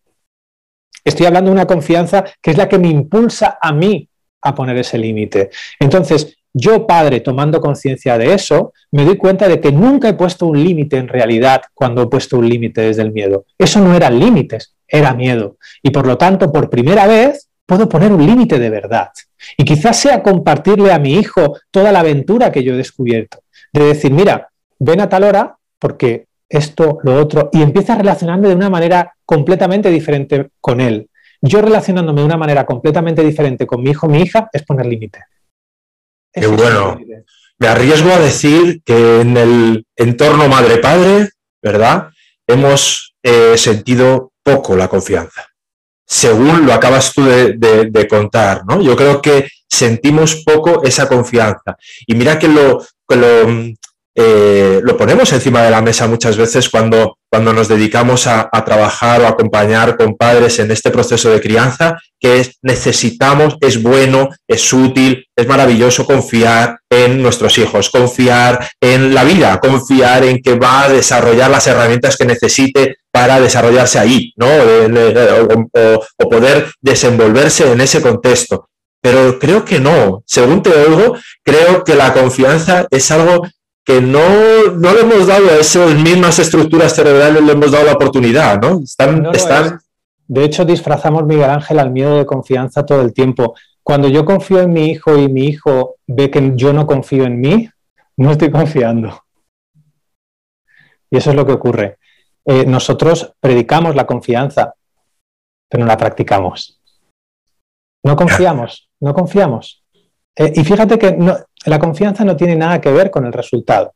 [1.04, 4.08] Estoy hablando de una confianza que es la que me impulsa a mí
[4.42, 5.50] a poner ese límite.
[5.80, 10.46] Entonces, yo, padre, tomando conciencia de eso, me doy cuenta de que nunca he puesto
[10.46, 13.46] un límite en realidad cuando he puesto un límite desde el miedo.
[13.58, 15.56] Eso no eran límites, era miedo.
[15.82, 19.08] Y por lo tanto, por primera vez, puedo poner un límite de verdad.
[19.56, 23.38] Y quizás sea compartirle a mi hijo toda la aventura que yo he descubierto.
[23.72, 28.54] De decir, mira, ven a tal hora porque esto, lo otro, y empieza relacionando de
[28.54, 31.08] una manera completamente diferente con él.
[31.40, 35.20] Yo relacionándome de una manera completamente diferente con mi hijo mi hija es poner límite.
[36.32, 37.00] Qué bueno.
[37.58, 41.30] Me arriesgo a decir que en el entorno madre-padre,
[41.62, 42.10] ¿verdad?
[42.46, 45.46] Hemos eh, sentido poco la confianza,
[46.06, 48.80] según lo acabas tú de, contar, ¿no?
[48.80, 51.76] Yo creo que sentimos poco esa confianza.
[52.06, 53.74] Y mira que lo, que lo
[54.14, 59.22] eh, lo ponemos encima de la mesa muchas veces cuando, cuando nos dedicamos a, trabajar
[59.22, 64.72] o acompañar con padres en este proceso de crianza, que es, necesitamos, es bueno, es
[64.72, 70.84] útil, es maravilloso confiar en nuestros hijos, confiar en la vida, confiar en que va
[70.84, 74.46] a desarrollar las herramientas que necesite para desarrollarse ahí, ¿no?
[74.46, 78.68] o poder desenvolverse en ese contexto
[79.02, 80.22] pero creo que no.
[80.26, 83.42] Según te oigo, creo que la confianza es algo
[83.84, 87.94] que no, no le hemos dado a esas mismas estructuras cerebrales, le hemos dado la
[87.94, 88.80] oportunidad, ¿no?
[88.82, 89.80] Están, están...
[90.28, 93.54] De hecho, disfrazamos, Miguel Ángel, al miedo de confianza todo el tiempo.
[93.82, 97.40] Cuando yo confío en mi hijo y mi hijo ve que yo no confío en
[97.40, 97.68] mí,
[98.16, 99.24] no estoy confiando.
[101.10, 101.98] Y eso es lo que ocurre.
[102.44, 104.74] Eh, nosotros predicamos la confianza,
[105.68, 106.80] pero no la practicamos.
[108.04, 109.84] No confiamos, no confiamos.
[110.36, 111.16] Eh, y fíjate que
[111.66, 113.94] la confianza no tiene nada que ver con el resultado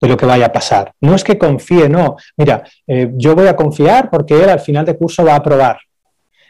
[0.00, 0.92] de lo que vaya a pasar.
[1.00, 2.16] No es que confíe, no.
[2.36, 5.78] Mira, eh, yo voy a confiar porque él al final de curso va a aprobar.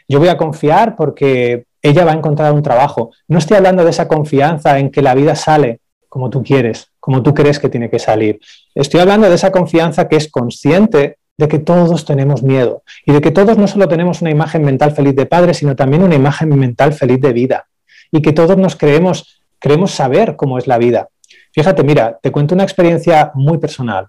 [0.07, 3.11] Yo voy a confiar porque ella va a encontrar un trabajo.
[3.27, 5.79] No estoy hablando de esa confianza en que la vida sale
[6.09, 8.39] como tú quieres, como tú crees que tiene que salir.
[8.75, 13.21] Estoy hablando de esa confianza que es consciente de que todos tenemos miedo y de
[13.21, 16.49] que todos no solo tenemos una imagen mental feliz de padre, sino también una imagen
[16.49, 17.67] mental feliz de vida
[18.11, 21.07] y que todos nos creemos, creemos saber cómo es la vida.
[21.53, 24.07] Fíjate, mira, te cuento una experiencia muy personal.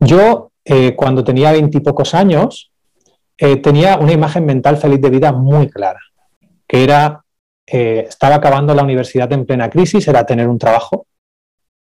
[0.00, 2.72] Yo, eh, cuando tenía veintipocos años,
[3.36, 6.00] eh, tenía una imagen mental feliz de vida muy clara,
[6.66, 7.22] que era,
[7.66, 11.06] eh, estaba acabando la universidad en plena crisis, era tener un trabajo,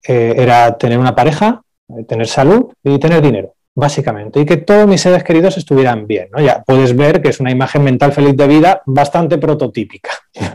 [0.04, 1.62] era tener una pareja,
[2.08, 6.28] tener salud y tener dinero básicamente, y que todos mis seres queridos estuvieran bien.
[6.32, 6.40] ¿no?
[6.40, 10.10] Ya puedes ver que es una imagen mental feliz de vida bastante prototípica.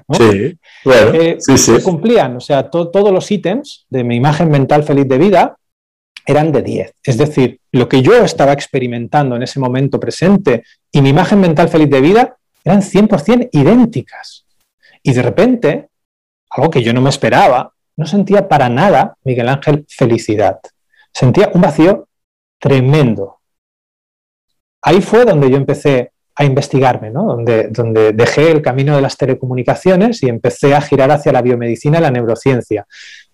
[0.10, 4.84] Sí, bueno, eh, sí, Se cumplían, o sea, todos los ítems de mi imagen mental
[4.84, 5.58] feliz de vida
[6.26, 6.94] eran de 10.
[7.04, 11.70] Es decir, lo que yo estaba experimentando en ese momento presente y mi imagen mental
[11.70, 14.46] feliz de vida eran 100% idénticas.
[15.02, 15.88] Y de repente,
[16.50, 20.60] algo que yo no me esperaba, no sentía para nada, Miguel Ángel, felicidad.
[21.14, 22.07] Sentía un vacío
[22.60, 23.40] tremendo.
[24.82, 27.26] Ahí fue donde yo empecé a investigarme, ¿no?
[27.26, 31.98] donde, donde dejé el camino de las telecomunicaciones y empecé a girar hacia la biomedicina
[31.98, 32.86] y la neurociencia,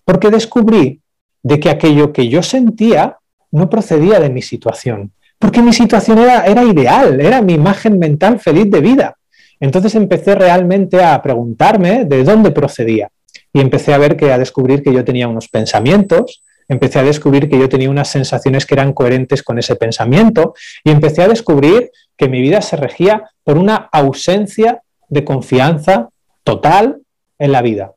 [0.04, 1.00] porque descubrí
[1.42, 3.18] de que aquello que yo sentía
[3.52, 8.40] no procedía de mi situación, porque mi situación era, era ideal, era mi imagen mental
[8.40, 9.16] feliz de vida.
[9.60, 13.10] Entonces empecé realmente a preguntarme de dónde procedía
[13.52, 17.48] y empecé a ver que a descubrir que yo tenía unos pensamientos, empecé a descubrir
[17.48, 21.90] que yo tenía unas sensaciones que eran coherentes con ese pensamiento y empecé a descubrir
[22.16, 26.08] que mi vida se regía por una ausencia de confianza
[26.42, 27.00] total
[27.38, 27.92] en la vida.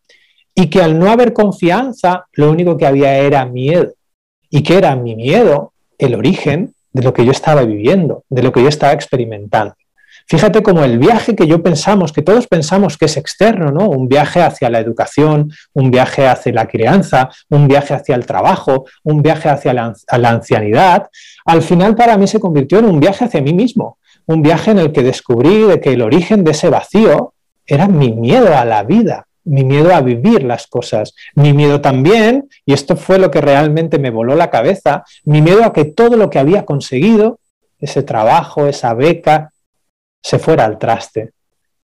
[0.55, 3.93] Y que al no haber confianza, lo único que había era miedo.
[4.49, 8.51] Y que era mi miedo el origen de lo que yo estaba viviendo, de lo
[8.51, 9.76] que yo estaba experimentando.
[10.30, 13.88] Fíjate como el viaje que yo pensamos, que todos pensamos que es externo, ¿no?
[13.88, 18.86] Un viaje hacia la educación, un viaje hacia la crianza, un viaje hacia el trabajo,
[19.03, 21.07] un viaje hacia la, la ancianidad,
[21.45, 24.80] al final para mí se convirtió en un viaje hacia mí mismo, un viaje en
[24.80, 27.34] el que descubrí de que el origen de ese vacío
[27.65, 32.49] era mi miedo a la vida, mi miedo a vivir las cosas, mi miedo también,
[32.65, 36.17] y esto fue lo que realmente me voló la cabeza, mi miedo a que todo
[36.17, 37.39] lo que había conseguido,
[37.80, 39.53] ese trabajo, esa beca,
[40.22, 41.32] se fuera al traste.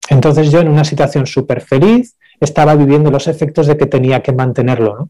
[0.09, 4.33] Entonces yo en una situación súper feliz estaba viviendo los efectos de que tenía que
[4.33, 5.09] mantenerlo.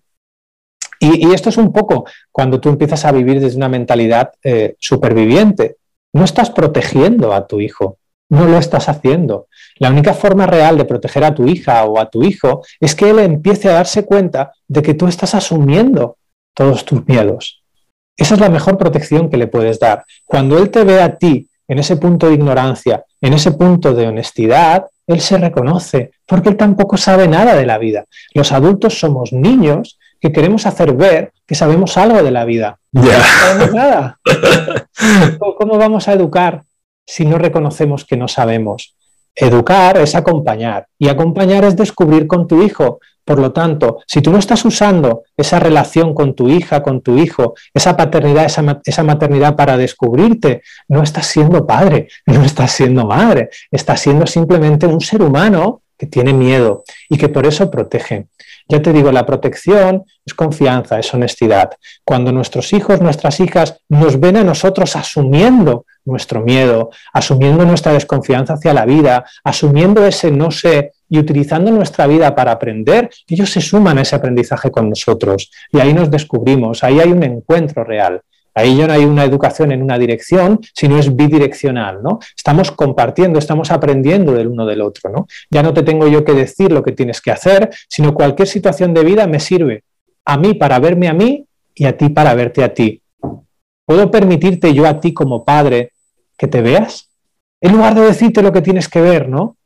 [1.03, 5.77] Y, esto es un poco cuando tú empiezas a vivir desde una mentalidad eh, superviviente.
[6.13, 7.97] No estás protegiendo a tu hijo,
[8.29, 9.47] no lo estás haciendo.
[9.77, 13.09] La única forma real de proteger a tu hija o a tu hijo es que
[13.09, 16.19] él empiece a darse cuenta de que tú estás asumiendo
[16.55, 17.63] todos tus miedos.
[18.17, 20.05] Esa es la mejor protección que le puedes dar.
[20.27, 24.09] Cuando él te ve a ti en ese punto de ignorancia, en ese punto de
[24.09, 28.07] honestidad, él se reconoce, porque él tampoco sabe nada de la vida.
[28.35, 32.81] Los adultos somos niños que queremos hacer ver que sabemos algo de la vida.
[32.91, 34.19] No sabemos nada.
[35.59, 36.65] ¿Cómo vamos a educar
[37.07, 38.97] si no reconocemos que no sabemos?
[39.37, 42.99] Educar es acompañar y acompañar es descubrir con tu hijo
[43.31, 47.17] Por lo tanto, si tú no estás usando esa relación con tu hija, con tu
[47.17, 53.51] hijo, esa paternidad, esa, maternidad para descubrirte, no estás siendo padre, no estás siendo madre,
[53.71, 58.27] estás siendo simplemente un ser humano que tiene miedo y que por eso protege.
[58.69, 61.71] Ya te digo, la protección es confianza, es honestidad.
[62.05, 68.55] Cuando nuestros hijos, nuestras hijas nos ven a nosotros asumiendo nuestro miedo, asumiendo nuestra desconfianza
[68.55, 73.61] hacia la vida, asumiendo ese no sé y utilizando nuestra vida para aprender, ellos se
[73.61, 78.23] suman a ese aprendizaje con nosotros y ahí nos descubrimos, ahí hay un encuentro real.
[78.53, 82.19] Ahí ya no hay una educación en una dirección, sino es bidireccional, ¿no?
[82.37, 85.27] Estamos compartiendo, estamos aprendiendo del uno del otro, ¿no?
[85.51, 88.93] Ya no te tengo yo que decir lo que tienes que hacer, sino cualquier situación
[88.93, 89.85] de vida me sirve
[90.25, 93.01] a mí para verme a mí y a ti para verte a ti.
[93.85, 95.93] ¿Puedo permitirte yo a ti como padre
[96.37, 97.09] que te veas?
[97.61, 99.57] En lugar de decirte lo que tienes que ver, ¿no?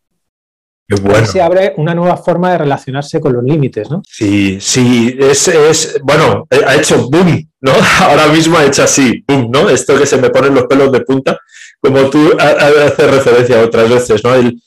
[0.86, 1.26] Bueno.
[1.26, 4.02] se abre una nueva forma de relacionarse con los límites, ¿no?
[4.06, 7.72] Sí, sí, es, es, bueno, eh, ha hecho boom, ¿no?
[8.00, 9.70] Ahora mismo ha hecho así, boom, ¿no?
[9.70, 11.38] Esto que se me ponen los pelos de punta,
[11.80, 14.34] como tú haces referencia otras veces, ¿no?
[14.34, 14.60] El,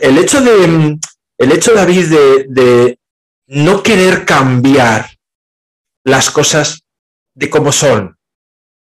[0.00, 0.98] hecho de,
[1.38, 2.98] el hecho, David, de, de
[3.48, 5.10] no querer cambiar
[6.04, 6.80] las cosas
[7.34, 8.16] de cómo son,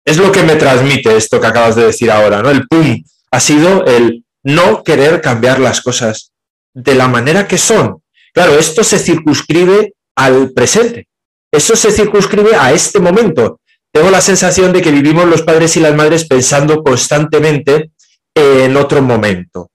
[0.05, 2.51] es lo que me transmite esto que acabas de decir ahora, ¿no?
[2.51, 3.03] El pum
[3.33, 6.33] ha sido el no querer cambiar las cosas
[6.75, 8.03] de la manera que son.
[8.33, 11.09] Claro, esto se circunscribe al presente.
[11.51, 13.61] Eso se circunscribe a este momento.
[13.93, 17.91] Tengo la sensación de que vivimos los padres y las madres pensando constantemente
[18.35, 19.71] en otro momento.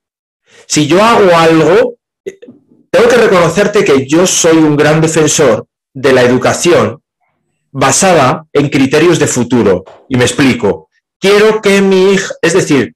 [0.66, 1.96] Si yo hago algo,
[2.90, 7.02] tengo que reconocerte que yo soy un gran defensor de la educación
[7.72, 9.84] basada en criterios de futuro.
[10.10, 10.90] Y me explico.
[11.20, 12.94] Quiero que mi hija, es decir,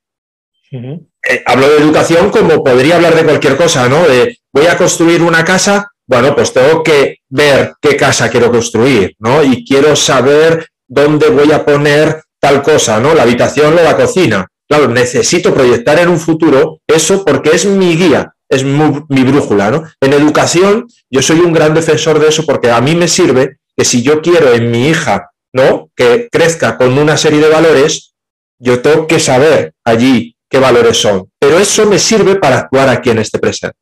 [0.72, 4.07] eh, hablo de educación como podría hablar de cualquier cosa, ¿no?
[4.07, 9.15] De voy a construir una casa, bueno, pues tengo que ver qué casa quiero construir,
[9.19, 9.43] ¿no?
[9.43, 13.13] Y quiero saber dónde voy a poner tal cosa, ¿no?
[13.13, 14.47] La habitación o la cocina.
[14.67, 19.84] Claro, necesito proyectar en un futuro eso porque es mi guía, es mi brújula, ¿no?
[19.99, 23.84] En educación yo soy un gran defensor de eso porque a mí me sirve que
[23.84, 25.89] si yo quiero en mi hija, ¿no?
[25.95, 28.13] Que crezca con una serie de valores,
[28.59, 31.32] yo tengo que saber allí qué valores son.
[31.39, 33.78] Pero eso me sirve para actuar aquí en este presente.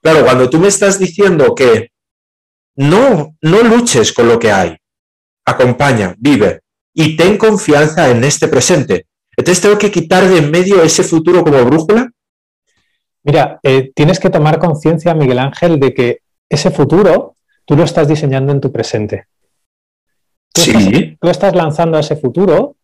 [0.00, 1.90] Claro, cuando tú me estás diciendo que
[2.76, 4.76] no, no luches con lo que hay,
[5.44, 6.60] acompaña, vive
[6.94, 9.06] y ten confianza en este presente.
[9.36, 12.10] Entonces tengo que quitar de en medio ese futuro como brújula.
[13.24, 18.06] Mira, eh, tienes que tomar conciencia, Miguel Ángel, de que ese futuro tú lo estás
[18.06, 19.26] diseñando en tu presente.
[20.54, 21.18] sí.
[21.20, 22.76] tú estás lanzando a ese futuro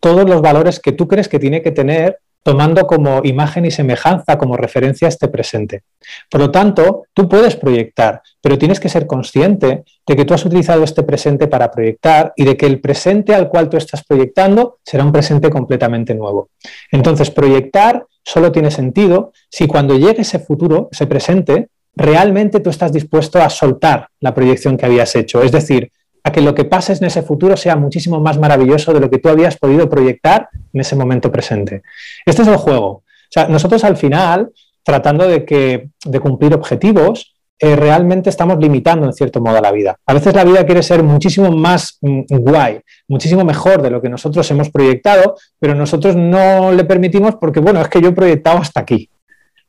[0.00, 4.38] todos los valores que tú crees que tiene que tener tomando como imagen y semejanza,
[4.38, 5.82] como referencia este presente.
[6.30, 10.44] Por lo tanto, tú puedes proyectar, pero tienes que ser consciente de que tú has
[10.44, 14.78] utilizado este presente para proyectar y de que el presente al cual tú estás proyectando
[14.84, 16.50] será un presente completamente nuevo.
[16.90, 22.92] Entonces, proyectar solo tiene sentido si cuando llegue ese futuro, ese presente, realmente tú estás
[22.92, 25.42] dispuesto a soltar la proyección que habías hecho.
[25.42, 25.90] Es decir,
[26.22, 29.18] a que lo que pases en ese futuro sea muchísimo más maravilloso de lo que
[29.18, 31.82] tú habías podido proyectar en ese momento presente.
[32.24, 32.88] Este es el juego.
[32.88, 34.50] O sea, nosotros al final,
[34.82, 39.72] tratando de, que, de cumplir objetivos, eh, realmente estamos limitando en cierto modo a la
[39.72, 39.96] vida.
[40.06, 44.08] A veces la vida quiere ser muchísimo más mm, guay, muchísimo mejor de lo que
[44.08, 48.58] nosotros hemos proyectado, pero nosotros no le permitimos porque, bueno, es que yo he proyectado
[48.58, 49.10] hasta aquí.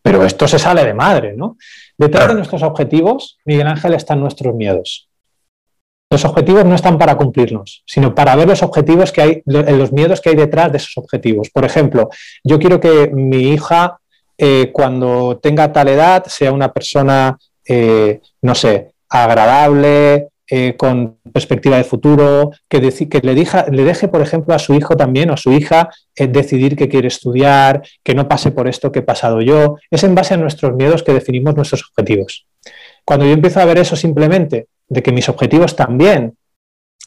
[0.04, 1.58] Pero esto se sale de madre, ¿no?
[1.98, 5.09] Detrás de nuestros objetivos, Miguel Ángel, están nuestros miedos.
[6.12, 10.22] Los objetivos no están para cumplirlos, sino para ver los objetivos que hay, los miedos
[10.22, 11.52] que hay detrás de esos objetivos.
[11.52, 12.10] Por ejemplo,
[12.44, 14.00] yo quiero que mi hija,
[14.36, 17.38] eh, cuando tenga tal edad, sea una persona,
[17.68, 24.22] eh, no sé, agradable, eh, con perspectiva de futuro, que, que le, le, deje, por
[24.22, 28.28] ejemplo, a su hijo también o a su hija decidir qué quiere estudiar, que no
[28.28, 29.76] pase por esto que he pasado yo.
[29.92, 32.48] Es en base a nuestros miedos que definimos nuestros objetivos.
[33.06, 36.36] Cuando yo empiezo a ver eso simplemente de que mis objetivos también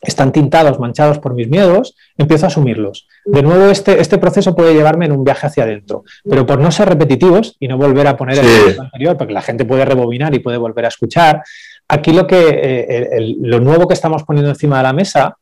[0.01, 3.07] están tintados, manchados por mis miedos, empiezo a asumirlos.
[3.25, 6.73] De nuevo, este, este proceso puede llevarme en un viaje hacia adentro, pero por no
[6.73, 10.41] ser repetitivos y no volver a poner el anterior, porque la gente puede rebobinar y
[10.41, 11.43] puede volver a escuchar,
[11.87, 15.37] aquí lo, que, eh, lo nuevo que estamos poniendo encima de la mesa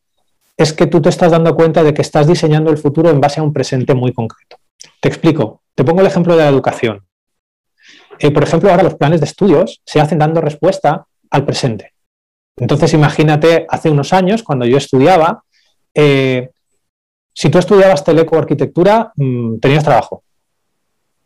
[0.59, 3.41] es que tú te estás dando cuenta de que estás diseñando el futuro en base
[3.41, 4.59] a un presente muy concreto.
[5.01, 7.03] Te explico, te pongo el ejemplo de la educación.
[8.19, 11.95] Eh, por ejemplo, ahora los planes de estudios se hacen dando respuesta al presente.
[12.61, 15.43] Entonces, imagínate, hace unos años, cuando yo estudiaba,
[15.95, 16.51] eh,
[17.33, 20.23] si tú estudiabas teleco arquitectura, mm, tenías trabajo.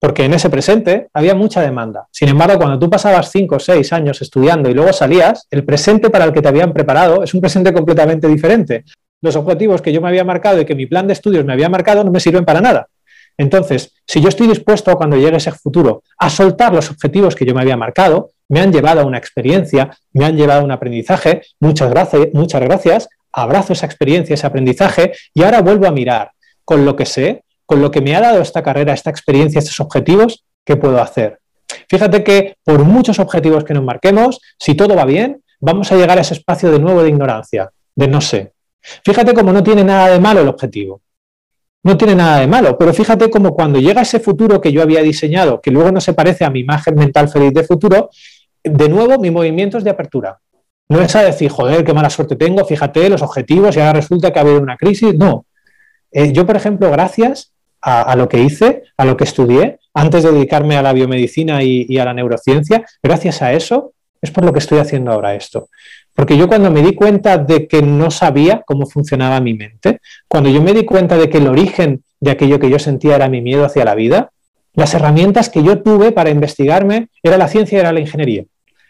[0.00, 2.08] porque en ese presente había mucha demanda.
[2.10, 6.10] Sin embargo, cuando tú pasabas cinco o seis años estudiando y luego salías, el presente
[6.10, 8.84] para el que te habían preparado es un presente completamente diferente.
[9.22, 11.70] Los objetivos que yo me había marcado y que mi plan de estudios me había
[11.70, 12.86] marcado no me sirven para nada.
[13.38, 17.54] Entonces, si yo estoy dispuesto cuando llegue ese futuro a soltar los objetivos que yo
[17.54, 21.42] me había marcado, me han llevado a una experiencia, me han llevado a un aprendizaje,
[21.60, 26.32] muchas gracias, muchas gracias, abrazo esa experiencia, ese aprendizaje y ahora vuelvo a mirar
[26.64, 29.80] con lo que sé, con lo que me ha dado esta carrera, esta experiencia, estos
[29.80, 31.38] objetivos, ¿qué puedo hacer?
[31.88, 36.18] Fíjate que por muchos objetivos que nos marquemos, si todo va bien, vamos a llegar
[36.18, 38.52] a ese espacio de nuevo de ignorancia, de no sé.
[39.04, 41.00] Fíjate cómo no tiene nada de malo el objetivo
[41.84, 45.02] no tiene nada de malo, pero fíjate como cuando llega ese futuro que yo había
[45.02, 48.08] diseñado, que luego no se parece a mi imagen mental feliz de futuro,
[48.64, 50.38] de nuevo mi movimiento es de apertura.
[50.88, 54.32] No es a decir, joder, qué mala suerte tengo, fíjate los objetivos y ahora resulta
[54.32, 55.14] que ha habido una crisis.
[55.14, 55.46] No.
[56.10, 60.32] Eh, yo, por ejemplo, gracias a, lo que hice, a lo que estudié, antes de
[60.32, 63.92] dedicarme a la biomedicina y a la neurociencia, gracias a eso
[64.24, 65.68] es por lo que estoy haciendo ahora esto.
[66.14, 70.48] Porque yo cuando me di cuenta de que no sabía cómo funcionaba mi mente, cuando
[70.48, 73.42] yo me di cuenta de que el origen de aquello que yo sentía era mi
[73.42, 74.30] miedo hacia la vida,
[74.72, 78.44] las herramientas que yo tuve para investigarme era la ciencia y era la ingeniería.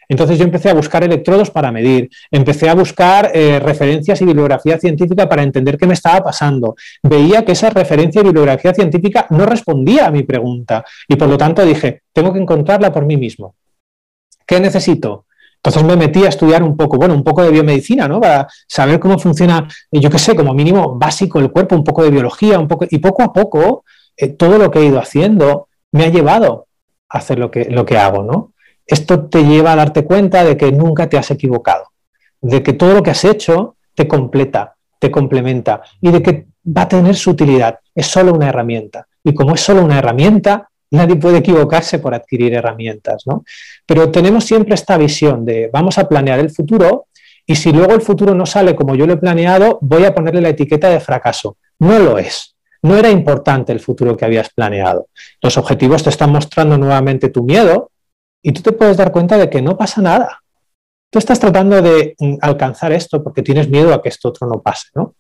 [0.09, 4.79] Entonces yo empecé a buscar electrodos para medir, empecé a buscar eh, referencias y bibliografía
[4.79, 6.75] científica para entender qué me estaba pasando.
[7.03, 11.39] Veía que esa referencia y bibliografía científica no respondía a mi pregunta y por lo
[11.39, 13.55] tanto dije, tengo que encontrarla por mí mismo.
[14.47, 15.27] ¿Qué necesito?
[15.65, 18.21] Entonces me metí a estudiar un poco, bueno, un poco de biomedicina, ¿no?
[18.21, 22.11] Para saber cómo funciona, yo qué sé, como mínimo básico el cuerpo, un poco de
[22.11, 23.85] biología, un poco, y poco a poco
[24.15, 26.67] eh, todo lo que he ido haciendo me ha llevado
[27.09, 28.53] a hacer lo que, lo que hago, ¿no?
[28.87, 31.85] Esto te lleva a darte cuenta de que nunca te has equivocado,
[32.41, 36.83] de que todo lo que has hecho te completa, te complementa y de que va
[36.83, 37.79] a tener su utilidad.
[37.95, 39.07] Es solo una herramienta.
[39.23, 43.45] Y como es solo una herramienta, nadie puede equivocarse por adquirir herramientas, ¿no?
[43.87, 47.07] Pero tenemos siempre esta visión de vamos a planear el futuro
[47.47, 50.41] y si luego el futuro no sale como yo lo he planeado, voy a ponerle
[50.41, 51.57] la etiqueta de fracaso.
[51.79, 52.55] No lo es.
[52.83, 55.09] No era importante el futuro que habías planeado.
[55.41, 57.91] Los objetivos te están mostrando nuevamente tu miedo
[58.45, 60.41] y tú te puedes dar cuenta de que no pasa nada.
[61.11, 64.89] Tú estás tratando de alcanzar esto porque tienes miedo a que esto otro no pase,
[64.95, 65.17] ¿no?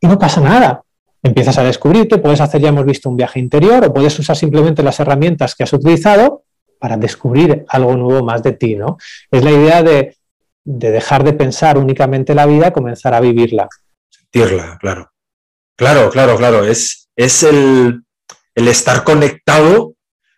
[0.00, 0.82] Y no pasa nada
[1.22, 4.82] empiezas a descubrirte, puedes hacer, ya hemos visto, un viaje interior o puedes usar simplemente
[4.82, 6.44] las herramientas que has utilizado
[6.78, 8.98] para descubrir algo nuevo más de ti, ¿no?
[9.30, 10.16] Es la idea de,
[10.64, 13.68] dejar de pensar únicamente la vida, comenzar a vivirla.
[14.10, 15.12] Sentirla, claro.
[15.76, 16.64] Claro, claro, claro.
[16.64, 18.04] Es, es el,
[18.56, 19.94] estar conectado,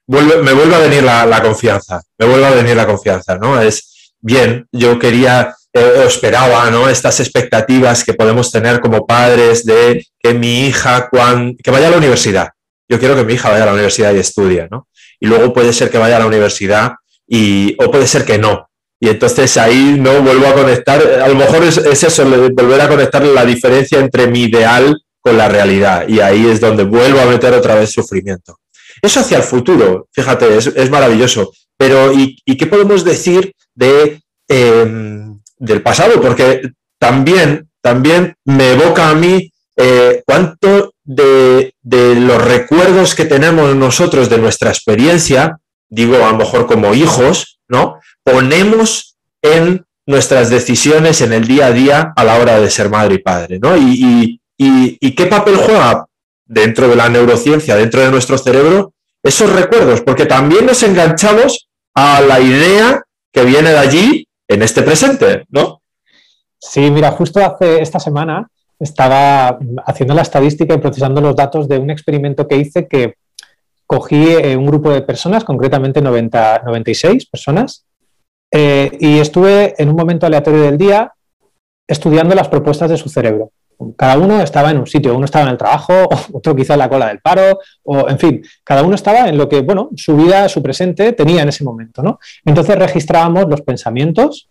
[0.07, 3.61] me vuelve a venir la, confianza, me vuelve a venir la confianza, ¿no?
[3.61, 6.89] Es bien, yo quería eh, esperaba, ¿no?
[6.89, 11.91] Estas expectativas que podemos tener como padres de que mi hija, cuando, que vaya a
[11.91, 12.51] la universidad.
[12.89, 14.89] Yo quiero que mi hija vaya a la universidad y estudie, ¿no?
[15.19, 16.93] Y luego puede ser que vaya a la universidad
[17.27, 18.69] y, o puede ser que no.
[19.01, 23.23] Y entonces ahí no vuelvo a conectar, a lo mejor es, eso, volver a conectar
[23.25, 26.07] la diferencia entre mi ideal con la realidad.
[26.09, 28.59] Y ahí es donde vuelvo a meter otra vez sufrimiento.
[29.03, 31.53] Eso hacia el futuro, fíjate, es, maravilloso.
[31.77, 35.25] Pero, ¿y, qué podemos decir de em,
[35.59, 36.63] del pasado, porque
[36.99, 44.39] también, también me evoca a mí eh, cuánto de, los recuerdos que tenemos nosotros de
[44.39, 47.99] nuestra experiencia, digo a lo mejor como hijos, ¿no?
[48.23, 53.17] Ponemos en nuestras decisiones en el día a día a la hora de ser madre
[53.17, 53.77] y padre, ¿no?
[53.77, 56.07] Y, y qué papel juega
[56.45, 58.93] dentro de la neurociencia, dentro de nuestro cerebro,
[59.23, 64.83] esos recuerdos, porque también nos enganchamos a la idea que viene de allí en este
[64.83, 65.81] presente, ¿no?
[66.59, 71.79] Sí, mira, justo hace esta semana estaba haciendo la estadística y procesando los datos de
[71.79, 73.15] un experimento que hice que
[73.87, 77.87] cogí eh, un grupo de personas, concretamente 90, 96 personas,
[78.51, 81.13] eh, y estuve en un momento aleatorio del día
[81.87, 83.51] estudiando las propuestas de su cerebro.
[83.97, 86.89] Cada uno estaba en un sitio, uno estaba en el trabajo, otro quizá en la
[86.89, 90.49] cola del paro, o en fin, cada uno estaba en lo que, bueno, su vida,
[90.49, 92.19] su presente tenía en ese momento, ¿no?
[92.45, 94.49] Entonces registrábamos los pensamientos,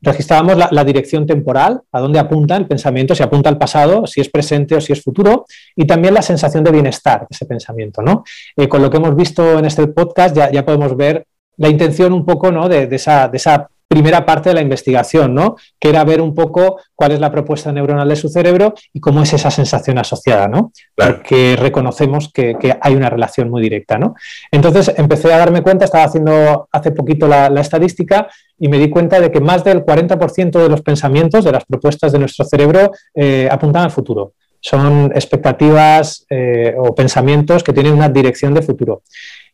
[0.00, 4.28] registrábamos la, dirección temporal, a dónde apunta el pensamiento, si apunta al pasado, si es
[4.28, 5.44] presente o si es futuro,
[5.76, 8.24] y también la sensación de bienestar de ese pensamiento, ¿no?
[8.56, 11.24] Eh, con lo que hemos visto en este podcast ya, ya podemos ver
[11.56, 12.68] la intención un poco ¿no?
[12.68, 15.56] de, de esa primera parte de la investigación, ¿no?
[15.78, 19.22] que era ver un poco cuál es la propuesta neuronal de su cerebro y cómo
[19.22, 20.72] es esa sensación asociada, ¿no?
[20.96, 23.98] porque reconocemos que, hay una relación muy directa.
[23.98, 24.14] ¿no?
[24.50, 28.28] Entonces empecé a darme cuenta, estaba haciendo hace poquito la, estadística
[28.58, 32.12] y me di cuenta de que más del 40% de los pensamientos, de las propuestas
[32.12, 34.32] de nuestro cerebro, eh, apuntan al futuro
[34.62, 39.02] son expectativas eh, o pensamientos que tienen una dirección de futuro.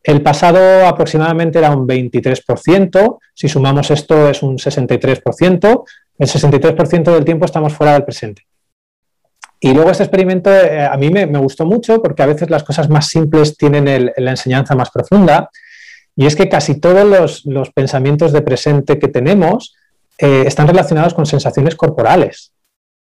[0.04, 5.84] El pasado aproximadamente era un 23%, si sumamos esto es un 63%,
[6.18, 8.42] el 63% del tiempo estamos fuera del presente.
[9.60, 12.88] Y luego este experimento eh, a mí me, gustó mucho porque a veces las cosas
[12.88, 15.50] más simples tienen la enseñanza más profunda.
[16.14, 19.74] Y es que casi todos los, pensamientos de presente que tenemos
[20.18, 22.52] eh, están relacionados con sensaciones corporales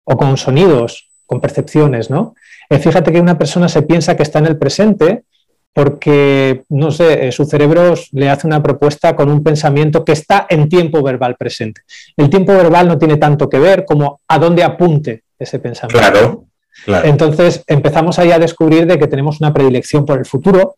[0.05, 2.35] o con sonidos, con percepciones, ¿no?
[2.68, 5.22] Eh, fíjate que una persona se piensa que está en el presente
[5.72, 10.49] porque, no sé, eh, su cerebro le hace una propuesta con un pensamiento que está
[10.51, 11.83] en tiempo verbal presente.
[12.16, 16.01] El tiempo verbal no tiene tanto que ver como a dónde apunte ese pensamiento.
[16.01, 16.47] Claro,
[16.85, 17.07] claro.
[17.07, 20.74] Entonces empezamos ahí a descubrir de que tenemos una predilección por el futuro.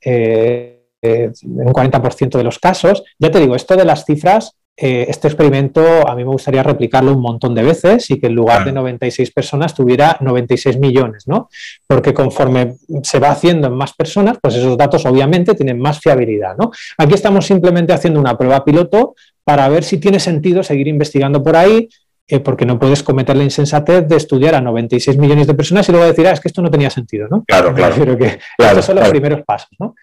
[0.00, 0.70] Eh,
[1.02, 3.04] en un 40% de los casos.
[3.18, 7.12] Ya te digo, esto de las cifras eh, este experimento a mí me gustaría replicarlo
[7.12, 11.48] un montón de veces y que en lugar de 96 personas tuviera 96 millones, ¿no?
[11.86, 16.56] Porque conforme se va haciendo en más personas, pues esos datos obviamente tienen más fiabilidad,
[16.56, 16.72] ¿no?
[16.98, 19.14] Aquí estamos simplemente haciendo una prueba piloto
[19.44, 21.88] para ver si tiene sentido seguir investigando por ahí,
[22.26, 25.92] eh, porque no puedes cometer la insensatez de estudiar a 96 millones de personas y
[25.92, 27.44] luego decir, ah, es que esto no tenía sentido, ¿no?
[27.46, 27.94] Claro, claro.
[27.96, 29.94] Pero que estos son los primeros pasos, ¿no?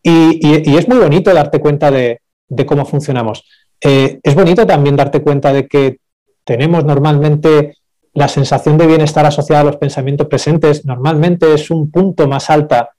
[0.00, 2.20] Y, es muy bonito darte cuenta de
[2.66, 3.44] cómo funcionamos.
[3.84, 5.98] Eh, es bonito también darte cuenta de que
[6.44, 7.76] tenemos normalmente
[8.14, 12.90] la sensación de bienestar asociada a los pensamientos presentes, normalmente es un punto más alta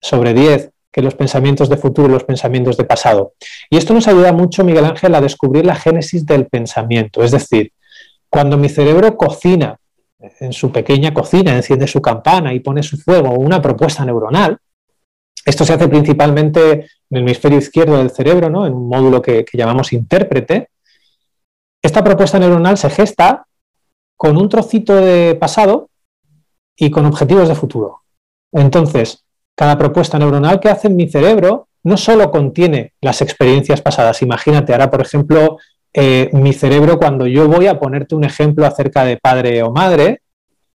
[0.00, 3.34] sobre 10 que los pensamientos de futuro y los pensamientos de pasado.
[3.68, 7.22] Y esto nos ayuda mucho, Miguel Ángel, a descubrir la génesis del pensamiento.
[7.22, 7.72] Es decir,
[8.28, 9.76] cuando mi cerebro cocina
[10.40, 14.58] en su pequeña cocina, enciende su campana y pone su fuego, una propuesta neuronal,
[15.44, 18.66] esto se hace principalmente en el hemisferio izquierdo del cerebro, ¿no?
[18.66, 20.68] en un módulo que, llamamos intérprete.
[21.82, 23.46] Esta propuesta neuronal se gesta
[24.16, 25.88] con un trocito de pasado
[26.76, 28.02] y con objetivos de futuro.
[28.52, 29.24] Entonces,
[29.54, 34.20] cada propuesta neuronal que hace en mi cerebro no solo contiene las experiencias pasadas.
[34.20, 35.58] Imagínate, ahora, por ejemplo,
[35.94, 40.20] eh, mi cerebro, cuando yo voy a ponerte un ejemplo acerca de padre o madre,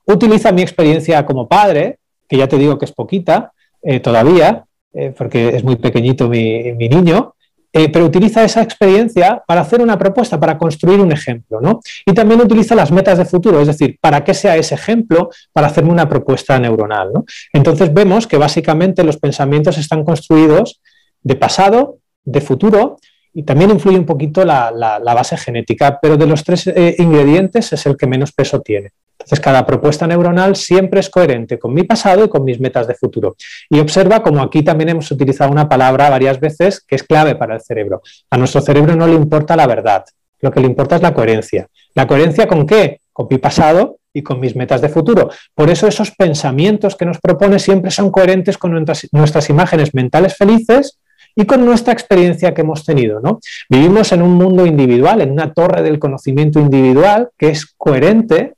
[0.06, 3.54] utiliza mi experiencia como padre, que ya te digo que es poquita,
[3.88, 7.36] eh, todavía, eh, porque es muy pequeñito mi, niño,
[7.72, 11.82] eh, pero utiliza esa experiencia para hacer una propuesta, para construir un ejemplo, ¿no?
[12.04, 15.68] Y también utiliza las metas de futuro, es decir, para qué sea ese ejemplo, para
[15.68, 17.26] hacerme una propuesta neuronal, ¿no?
[17.54, 20.82] Entonces vemos que básicamente los pensamientos están construidos
[21.22, 22.98] de pasado, de futuro,
[23.34, 26.66] y también influye un poquito la, base genética, pero de los tres
[26.98, 28.94] ingredientes es el que menos peso tiene.
[29.18, 32.96] Entonces, cada propuesta neuronal siempre es coherente con mi pasado y con mis metas de
[32.96, 33.36] futuro.
[33.70, 37.56] Y observa como aquí también hemos utilizado una palabra varias veces que es clave para
[37.56, 38.02] el cerebro.
[38.30, 40.06] A nuestro cerebro no le importa la verdad,
[40.42, 41.68] lo que le importa es la coherencia.
[41.96, 43.00] ¿La coherencia con qué?
[43.12, 45.30] Con mi pasado y con mis metas de futuro.
[45.54, 51.00] Por eso esos pensamientos que nos propone siempre son coherentes con nuestras, imágenes mentales felices
[51.36, 53.20] y con nuestra experiencia que hemos tenido.
[53.20, 53.40] ¿no?
[53.70, 58.54] Vivimos en un mundo individual, en una torre del conocimiento individual que es coherente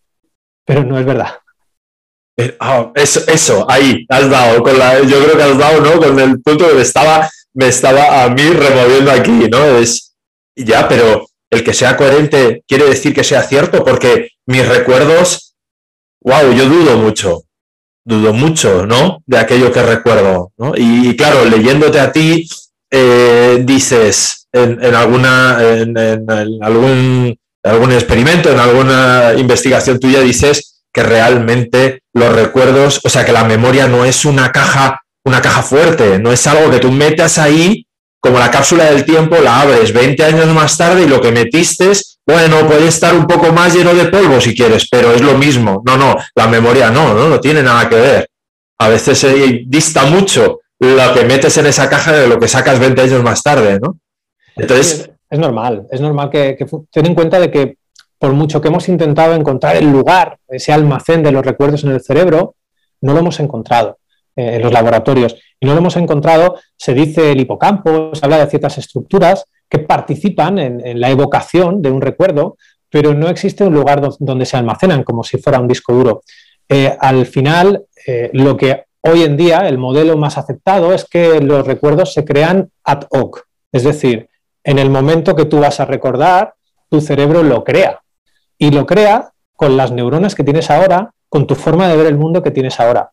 [0.68, 1.40] pero no es verdad.
[2.38, 6.00] Eh, ah, eso, eso, ahí, has dado, con la, yo creo que has dado, ¿no?
[6.00, 9.66] Con el punto que me estaba, me estaba a mí removiendo aquí, ¿no?
[9.80, 10.14] Es,
[10.56, 15.56] ya, pero el que sea coherente quiere decir que sea cierto, porque mis recuerdos,
[16.22, 17.44] wow, yo dudo mucho,
[18.06, 19.24] dudo mucho, ¿no?
[19.26, 20.74] De aquello que recuerdo, ¿no?
[20.76, 22.48] Y, claro, leyéndote a ti,
[22.92, 25.98] eh, dices en, alguna, en,
[26.62, 33.32] algún algún experimento, en alguna investigación tuya dices que realmente los recuerdos, o sea, que
[33.32, 37.38] la memoria no es una caja, una caja fuerte, no es algo que tú metas
[37.38, 37.86] ahí
[38.20, 41.92] como la cápsula del tiempo, la abres 20 años más tarde y lo que metiste,
[42.26, 45.82] bueno, puede estar un poco más lleno de polvo si quieres, pero es lo mismo.
[45.86, 48.30] No, no, la memoria no, no, no tiene nada que ver.
[48.80, 52.80] A veces se dista mucho lo que metes en esa caja de lo que sacas
[52.80, 53.98] 20 años más tarde, ¿no?
[54.56, 56.58] Entonces, es normal, es normal que,
[56.92, 57.78] ten en cuenta de que
[58.20, 62.02] por mucho que hemos intentado encontrar el lugar, ese almacén de los recuerdos en el
[62.02, 62.56] cerebro,
[63.02, 64.00] no lo hemos encontrado
[64.36, 65.36] eh, en los laboratorios.
[65.60, 69.80] Y no lo hemos encontrado, se dice el hipocampo, se habla de ciertas estructuras que
[69.80, 72.58] participan en, la evocación de un recuerdo,
[72.90, 76.22] pero no existe un lugar donde se almacenan como si fuera un disco duro.
[76.70, 81.42] Eh, al final, eh, lo que hoy en día el modelo más aceptado es que
[81.42, 84.30] los recuerdos se crean ad hoc, es decir,
[84.68, 86.54] en el momento que tú vas a recordar,
[86.90, 88.02] tu cerebro lo crea.
[88.58, 92.18] Y lo crea con las neuronas que tienes ahora, con tu forma de ver el
[92.18, 93.12] mundo que tienes ahora.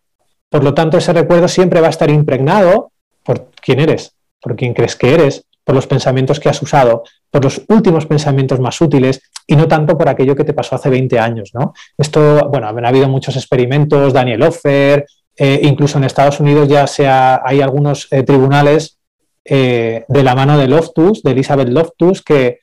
[0.49, 2.91] Por lo tanto, ese recuerdo siempre va a estar impregnado
[3.23, 7.45] por quién eres, por quién crees que eres, por los pensamientos que has usado, por
[7.45, 11.21] los últimos pensamientos más útiles y no tanto por aquello que te pasó hace 20
[11.21, 11.51] años.
[11.55, 11.73] ¿no?
[11.97, 17.43] Esto, bueno, ha habido muchos experimentos, Daniel Offer, eh, incluso en Estados Unidos ya sea,
[17.45, 18.99] hay algunos eh, tribunales
[19.45, 22.61] eh, de la mano de Loftus, de Elizabeth Loftus, que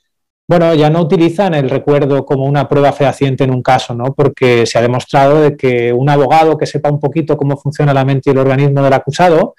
[0.47, 4.13] bueno, ya no utilizan el recuerdo como una prueba fehaciente en un caso, ¿no?
[4.13, 8.03] Porque se ha demostrado de que un abogado que sepa un poquito cómo funciona la
[8.03, 9.55] mente y el organismo del acusado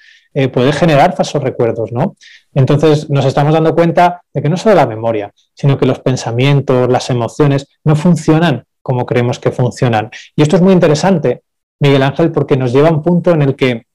[0.50, 2.16] puede generar falsos recuerdos, ¿no?
[2.54, 6.90] Entonces nos estamos dando cuenta de que no solo la memoria, sino que los pensamientos,
[6.90, 10.10] las emociones no funcionan como creemos que funcionan.
[10.36, 11.42] Y esto es muy interesante
[11.82, 13.86] Miguel Ángel, porque nos lleva a un punto en el que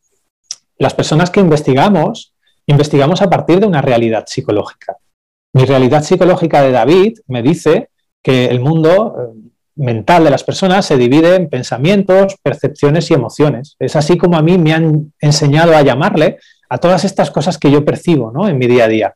[0.78, 2.34] las personas que investigamos,
[2.68, 4.97] investigamos a partir de una realidad psicológica.
[5.53, 7.89] Mi realidad psicológica de David me dice
[8.22, 13.76] que el mundo eh, mental de las personas se divide en pensamientos, percepciones y emociones.
[13.80, 16.38] Es así como a mí me han enseñado a llamarle
[16.70, 18.47] a todas estas cosas que yo percibo ¿no?
[18.47, 19.15] en mi día a día.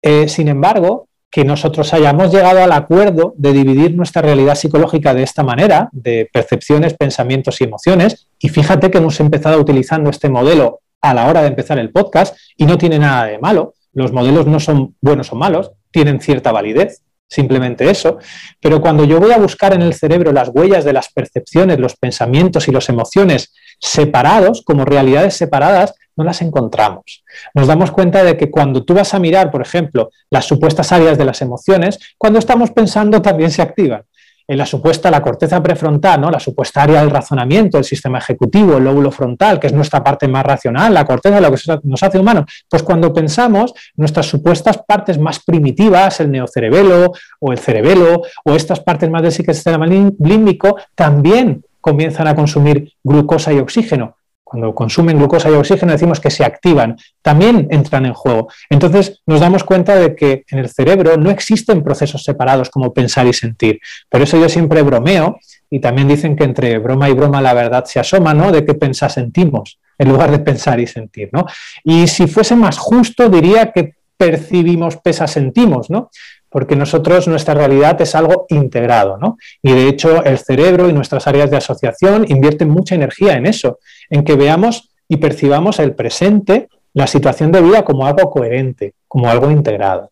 [0.00, 5.24] Eh, sin embargo, que nosotros hayamos llegado al acuerdo de dividir nuestra realidad psicológica de
[5.24, 10.82] esta manera, de percepciones, pensamientos y emociones, y fíjate que hemos empezado utilizando este modelo
[11.04, 14.46] a la hora de empezar el podcast y no tiene nada de malo, los modelos
[14.46, 18.18] no son buenos o malos, tienen cierta validez, simplemente eso,
[18.60, 21.96] pero cuando yo voy a buscar en el cerebro las huellas de las percepciones, los
[21.96, 27.24] pensamientos y las emociones separados, como realidades separadas, no las encontramos.
[27.54, 31.18] Nos damos cuenta de que cuando tú vas a mirar, por ejemplo, las supuestas áreas
[31.18, 34.04] de las emociones, cuando estamos pensando también se activan.
[34.46, 36.30] En la supuesta, la corteza prefrontal, ¿no?
[36.30, 40.28] la supuesta área del razonamiento, el sistema ejecutivo, el lóbulo frontal, que es nuestra parte
[40.28, 42.44] más racional, la corteza, lo que nos hace humanos.
[42.68, 48.80] Pues cuando pensamos, nuestras supuestas partes más primitivas, el neocerebelo o el cerebelo, o estas
[48.80, 54.16] partes más del sistema límbico, también comienzan a consumir glucosa y oxígeno
[54.54, 58.46] cuando consumen glucosa y oxígeno decimos que se activan, también entran en juego.
[58.70, 63.26] Entonces nos damos cuenta de que en el cerebro no existen procesos separados como pensar
[63.26, 63.80] y sentir.
[64.08, 65.38] Por eso yo siempre bromeo
[65.68, 68.52] y también dicen que entre broma y broma la verdad se asoma, ¿no?
[68.52, 71.46] De qué pensar sentimos en lugar de pensar y sentir, ¿no?
[71.82, 76.10] Y si fuese más justo diría que percibimos, pesa, sentimos, ¿no?
[76.54, 79.38] Porque nosotros nuestra realidad es algo integrado, ¿no?
[79.60, 83.80] Y de hecho el cerebro y nuestras áreas de asociación invierten mucha energía en eso,
[84.08, 89.28] en que veamos y percibamos el presente, la situación de vida como algo coherente, como
[89.28, 90.10] algo integrado.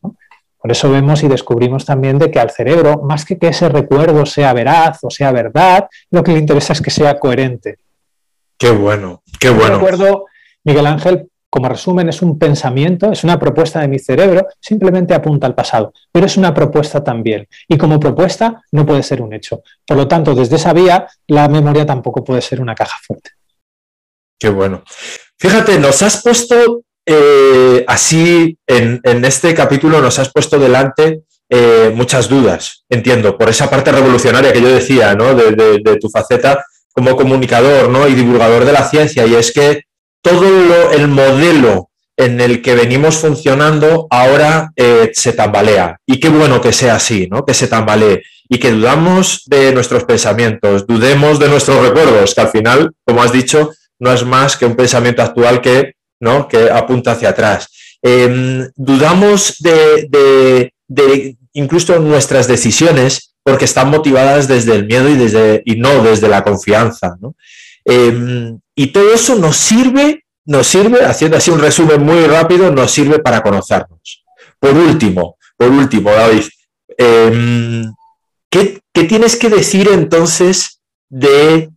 [0.58, 4.26] Por eso vemos y descubrimos también de que al cerebro, más que que ese recuerdo
[4.26, 7.76] sea veraz o sea verdad, lo que le interesa es que sea coherente.
[8.58, 9.76] Qué bueno, qué bueno.
[9.76, 10.24] recuerdo,
[10.64, 15.46] Miguel Ángel, como resumen, es un pensamiento, es una propuesta de mi cerebro, simplemente apunta
[15.46, 17.46] al pasado, pero es una propuesta también.
[17.68, 19.60] Y como propuesta no puede ser un hecho.
[19.86, 23.32] Por lo tanto, desde esa vía, la memoria tampoco puede ser una caja fuerte.
[24.40, 24.82] Qué bueno.
[25.38, 32.30] Fíjate, nos has puesto eh, así, en, este capítulo nos has puesto delante eh, muchas
[32.30, 35.34] dudas, entiendo, por esa parte revolucionaria que yo decía, ¿no?
[35.34, 38.08] De, de tu faceta como comunicador ¿no?
[38.08, 39.82] y divulgador de la ciencia, y es que
[40.22, 45.98] todo el modelo en el que venimos funcionando ahora eh, se tambalea.
[46.06, 47.44] Y qué bueno que sea así, ¿no?
[47.44, 52.50] Que se tambalee y que dudamos de nuestros pensamientos, dudemos de nuestros recuerdos, que al
[52.50, 56.46] final, como has dicho, no es más que un pensamiento actual que, ¿no?
[56.48, 57.68] que apunta hacia atrás.
[58.02, 60.70] Em, dudamos de,
[61.54, 66.44] incluso nuestras decisiones porque están motivadas desde el miedo y, desde, y no desde la
[66.44, 67.16] confianza.
[67.20, 67.34] ¿no?
[67.84, 72.90] Em, y todo eso nos sirve, nos sirve, haciendo así un resumen muy rápido, nos
[72.90, 74.24] sirve para conocernos.
[74.58, 76.44] Por último, por último, David,
[76.96, 77.92] em,
[78.50, 81.70] ¿qué, tienes que decir entonces de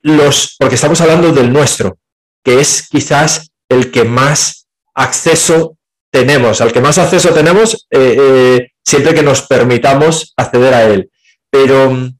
[0.00, 1.98] los, porque estamos hablando del nuestro,
[2.42, 5.76] que es quizás el que más acceso
[6.10, 11.10] tenemos, al que más acceso tenemos eh, eh, siempre que nos permitamos acceder a él.
[11.50, 12.10] Pero,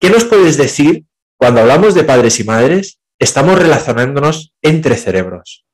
[0.00, 1.04] ¿qué nos puedes decir
[1.44, 5.66] cuando hablamos de padres y madres, estamos relacionándonos entre cerebros.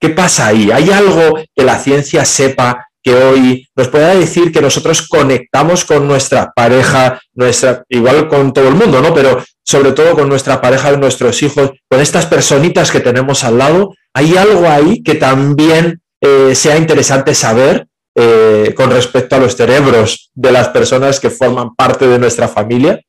[0.00, 0.70] ¿Qué pasa ahí?
[0.70, 6.08] ¿Hay algo que la ciencia sepa que hoy nos pueda decir que nosotros conectamos con
[6.08, 9.12] nuestra pareja, nuestra, igual con todo el mundo, ¿no?
[9.12, 13.92] Pero sobre todo con nuestra pareja, nuestros hijos, con estas personitas que tenemos al lado.
[14.14, 20.30] ¿Hay algo ahí que también eh, sea interesante saber eh, con respecto a los cerebros
[20.32, 23.02] de las personas que forman parte de nuestra familia?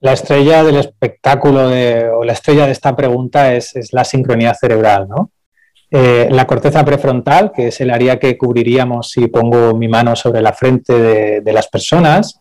[0.00, 5.30] La estrella del espectáculo o la estrella de esta pregunta es, la sincronía cerebral, ¿no?
[5.92, 10.40] Eh, la corteza prefrontal, que es el área que cubriríamos si pongo mi mano sobre
[10.40, 12.40] la frente de, las personas,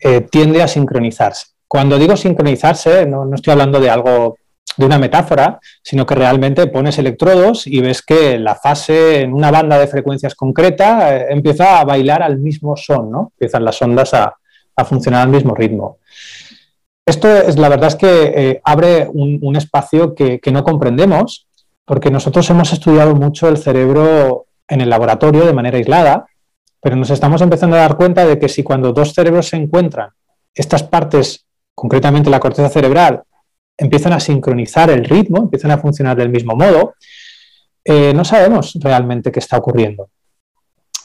[0.00, 1.46] eh, tiende a sincronizarse.
[1.66, 4.38] Cuando digo sincronizarse, no, estoy hablando de algo
[4.76, 9.50] de una metáfora, sino que realmente pones electrodos y ves que la fase en una
[9.50, 13.32] banda de frecuencias concreta eh, empieza a bailar al mismo son, ¿no?
[13.34, 14.34] Empiezan las ondas a,
[14.88, 15.98] funcionar al mismo ritmo.
[17.08, 21.48] Esto es la verdad es que eh, abre un, espacio que, no comprendemos,
[21.86, 26.26] porque nosotros hemos estudiado mucho el cerebro en el laboratorio de manera aislada,
[26.82, 30.10] pero nos estamos empezando a dar cuenta de que si cuando dos cerebros se encuentran,
[30.54, 33.22] estas partes, concretamente la corteza cerebral,
[33.78, 36.92] empiezan a sincronizar el ritmo, empiezan a funcionar del mismo modo,
[37.86, 40.10] eh, no sabemos realmente qué está ocurriendo.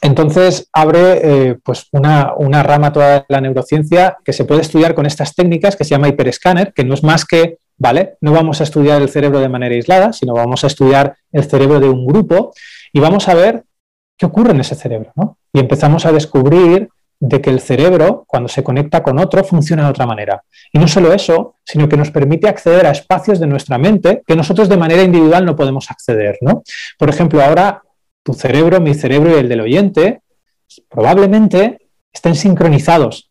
[0.03, 5.05] Entonces abre eh, pues una, rama toda de la neurociencia que se puede estudiar con
[5.05, 8.17] estas técnicas que se llama hiperescáner, que no es más que, ¿vale?
[8.19, 11.79] No vamos a estudiar el cerebro de manera aislada, sino vamos a estudiar el cerebro
[11.79, 12.53] de un grupo
[12.91, 13.63] y vamos a ver
[14.17, 15.37] qué ocurre en ese cerebro, ¿no?
[15.53, 16.89] Y empezamos a descubrir
[17.21, 20.43] de que el cerebro, cuando se conecta con otro, funciona de otra manera.
[20.73, 24.35] Y no solo eso, sino que nos permite acceder a espacios de nuestra mente que
[24.35, 26.37] nosotros de manera individual no podemos acceder.
[26.41, 26.63] ¿no?
[26.99, 27.81] Por ejemplo, ahora
[28.23, 30.21] tu cerebro, mi cerebro y el del oyente
[30.89, 33.29] probablemente estén sincronizados.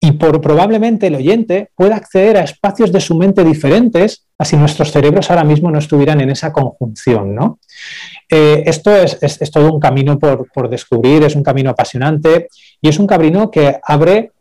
[0.00, 4.56] Y por probablemente el oyente pueda acceder a espacios de su mente diferentes a si
[4.56, 7.34] nuestros cerebros ahora mismo no estuvieran en esa conjunción.
[7.34, 7.58] ¿no?
[8.28, 9.18] Eh, esto es,
[9.50, 12.48] todo un camino por, descubrir, es un camino apasionante
[12.82, 14.32] y es un camino que abre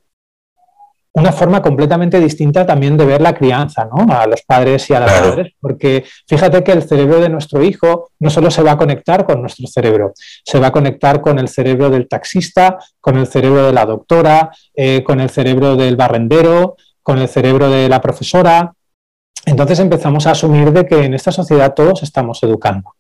[1.16, 4.11] una forma completamente distinta también de ver la crianza, ¿no?
[4.11, 8.09] A los padres y a las madres, porque fíjate que el cerebro de nuestro hijo
[8.20, 11.47] no solo se va a conectar con nuestro cerebro, se va a conectar con el
[11.49, 16.78] cerebro del taxista, con el cerebro de la doctora, eh, con el cerebro del barrendero,
[17.03, 18.74] con el cerebro de la profesora.
[19.45, 22.95] Entonces empezamos a asumir de que en esta sociedad todos estamos educando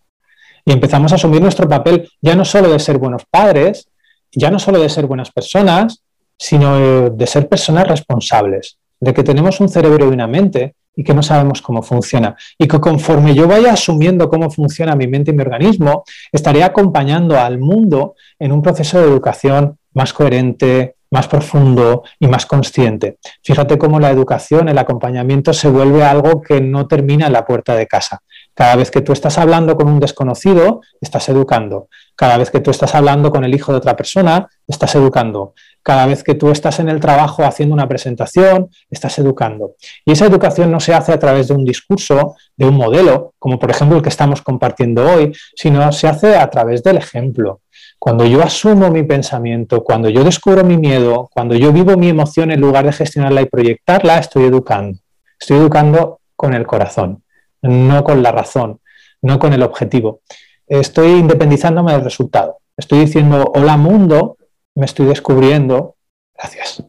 [0.65, 3.89] y empezamos a asumir nuestro papel ya no solo de ser buenos padres,
[4.31, 6.02] ya no solo de ser buenas personas,
[6.37, 11.13] sino de ser personas responsables, de que tenemos un cerebro y una mente y que
[11.13, 12.35] no sabemos cómo funciona.
[12.57, 17.39] Y que conforme yo vaya asumiendo cómo funciona mi mente y mi organismo, estaré acompañando
[17.39, 23.17] al mundo en un proceso de educación más coherente, más profundo y más consciente.
[23.43, 27.75] Fíjate cómo la educación, el acompañamiento se vuelve algo que no termina en la puerta
[27.75, 28.23] de casa.
[28.55, 31.87] Cada vez que tú estás hablando con un desconocido, estás educando.
[32.15, 35.55] Cada vez que tú estás hablando con el hijo de otra persona, estás educando.
[35.81, 39.73] Cada vez que tú estás en el trabajo haciendo una presentación, estás educando.
[40.05, 43.57] Y esa educación no se hace a través de un discurso, de un modelo, como
[43.57, 47.61] por ejemplo el que estamos compartiendo hoy, sino se hace a través del ejemplo.
[47.97, 52.51] Cuando yo asumo mi pensamiento, cuando yo descubro mi miedo, cuando yo vivo mi emoción
[52.51, 54.99] en lugar de gestionarla y proyectarla, estoy educando.
[55.39, 57.22] Estoy educando con el corazón
[57.63, 58.79] no con la razón,
[59.21, 60.21] no con el objetivo.
[60.67, 62.59] Estoy independizándome del resultado.
[62.77, 64.37] Estoy diciendo, hola mundo,
[64.75, 65.95] me estoy descubriendo.
[66.35, 66.83] Gracias.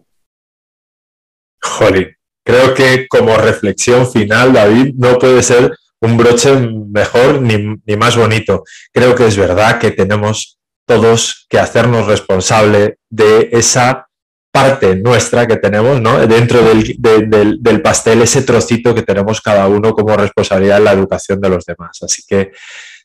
[1.63, 2.09] Jolly,
[2.45, 8.17] creo que como reflexión final, David, no puede ser un broche mejor ni, ni más
[8.17, 8.65] bonito.
[8.93, 14.09] Creo que es verdad que tenemos todos que hacernos responsable de esa
[14.55, 16.25] parte nuestra que tenemos, ¿no?
[16.29, 21.49] Dentro del, pastel, ese trocito que tenemos cada uno como responsabilidad en la educación de
[21.49, 21.99] los demás.
[22.03, 22.53] Así que,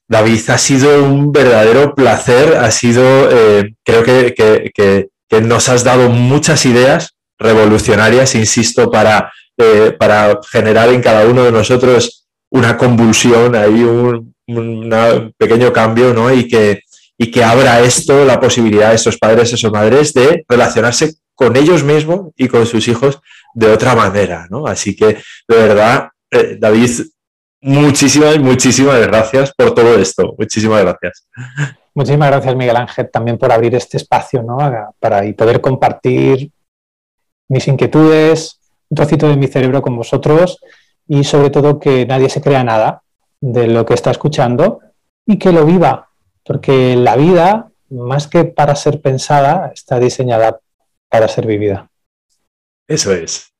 [0.07, 5.09] David, ha sido un verdadero placer, ha sido, eh, creo que,
[5.41, 11.51] nos has dado muchas ideas revolucionarias, insisto, para, eh, para generar en cada uno de
[11.51, 14.35] nosotros una convulsión, ahí un,
[15.35, 16.31] pequeño cambio, ¿no?
[16.31, 16.83] Y que,
[17.17, 21.55] y que abra esto la posibilidad a esos padres, a esas madres de relacionarse con
[21.55, 23.21] ellos mismos y con sus hijos
[23.53, 24.67] de otra manera, ¿no?
[24.67, 25.05] Así que,
[25.47, 26.89] de verdad, eh, David,
[27.61, 30.35] muchísimas, muchísimas gracias por todo esto.
[30.37, 31.29] Muchísimas gracias.
[31.95, 34.57] Muchísimas gracias, Miguel Ángel, también por abrir este espacio, ¿no?
[34.99, 36.51] Para y poder compartir
[37.47, 38.59] mis inquietudes,
[38.89, 40.59] un trocito de mi cerebro con vosotros
[41.07, 43.01] y sobre todo que nadie se crea nada
[43.39, 44.81] de lo que está escuchando
[45.25, 46.09] y que lo viva,
[46.43, 50.59] porque la vida, más que para ser pensada, está diseñada
[51.09, 51.89] para ser vivida.
[52.87, 53.53] Eso es.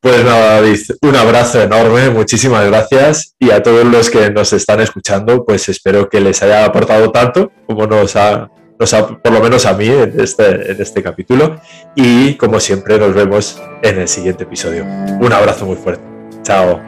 [0.00, 4.80] Pues nada, David, un abrazo enorme, muchísimas gracias y a todos los que nos están
[4.80, 8.48] escuchando, pues espero que les haya aportado tanto como nos ha,
[8.78, 11.60] por lo menos a mí en este, en este capítulo
[11.96, 14.84] y como siempre nos vemos en el siguiente episodio.
[14.84, 16.04] Un abrazo muy fuerte.
[16.42, 16.80] Chao.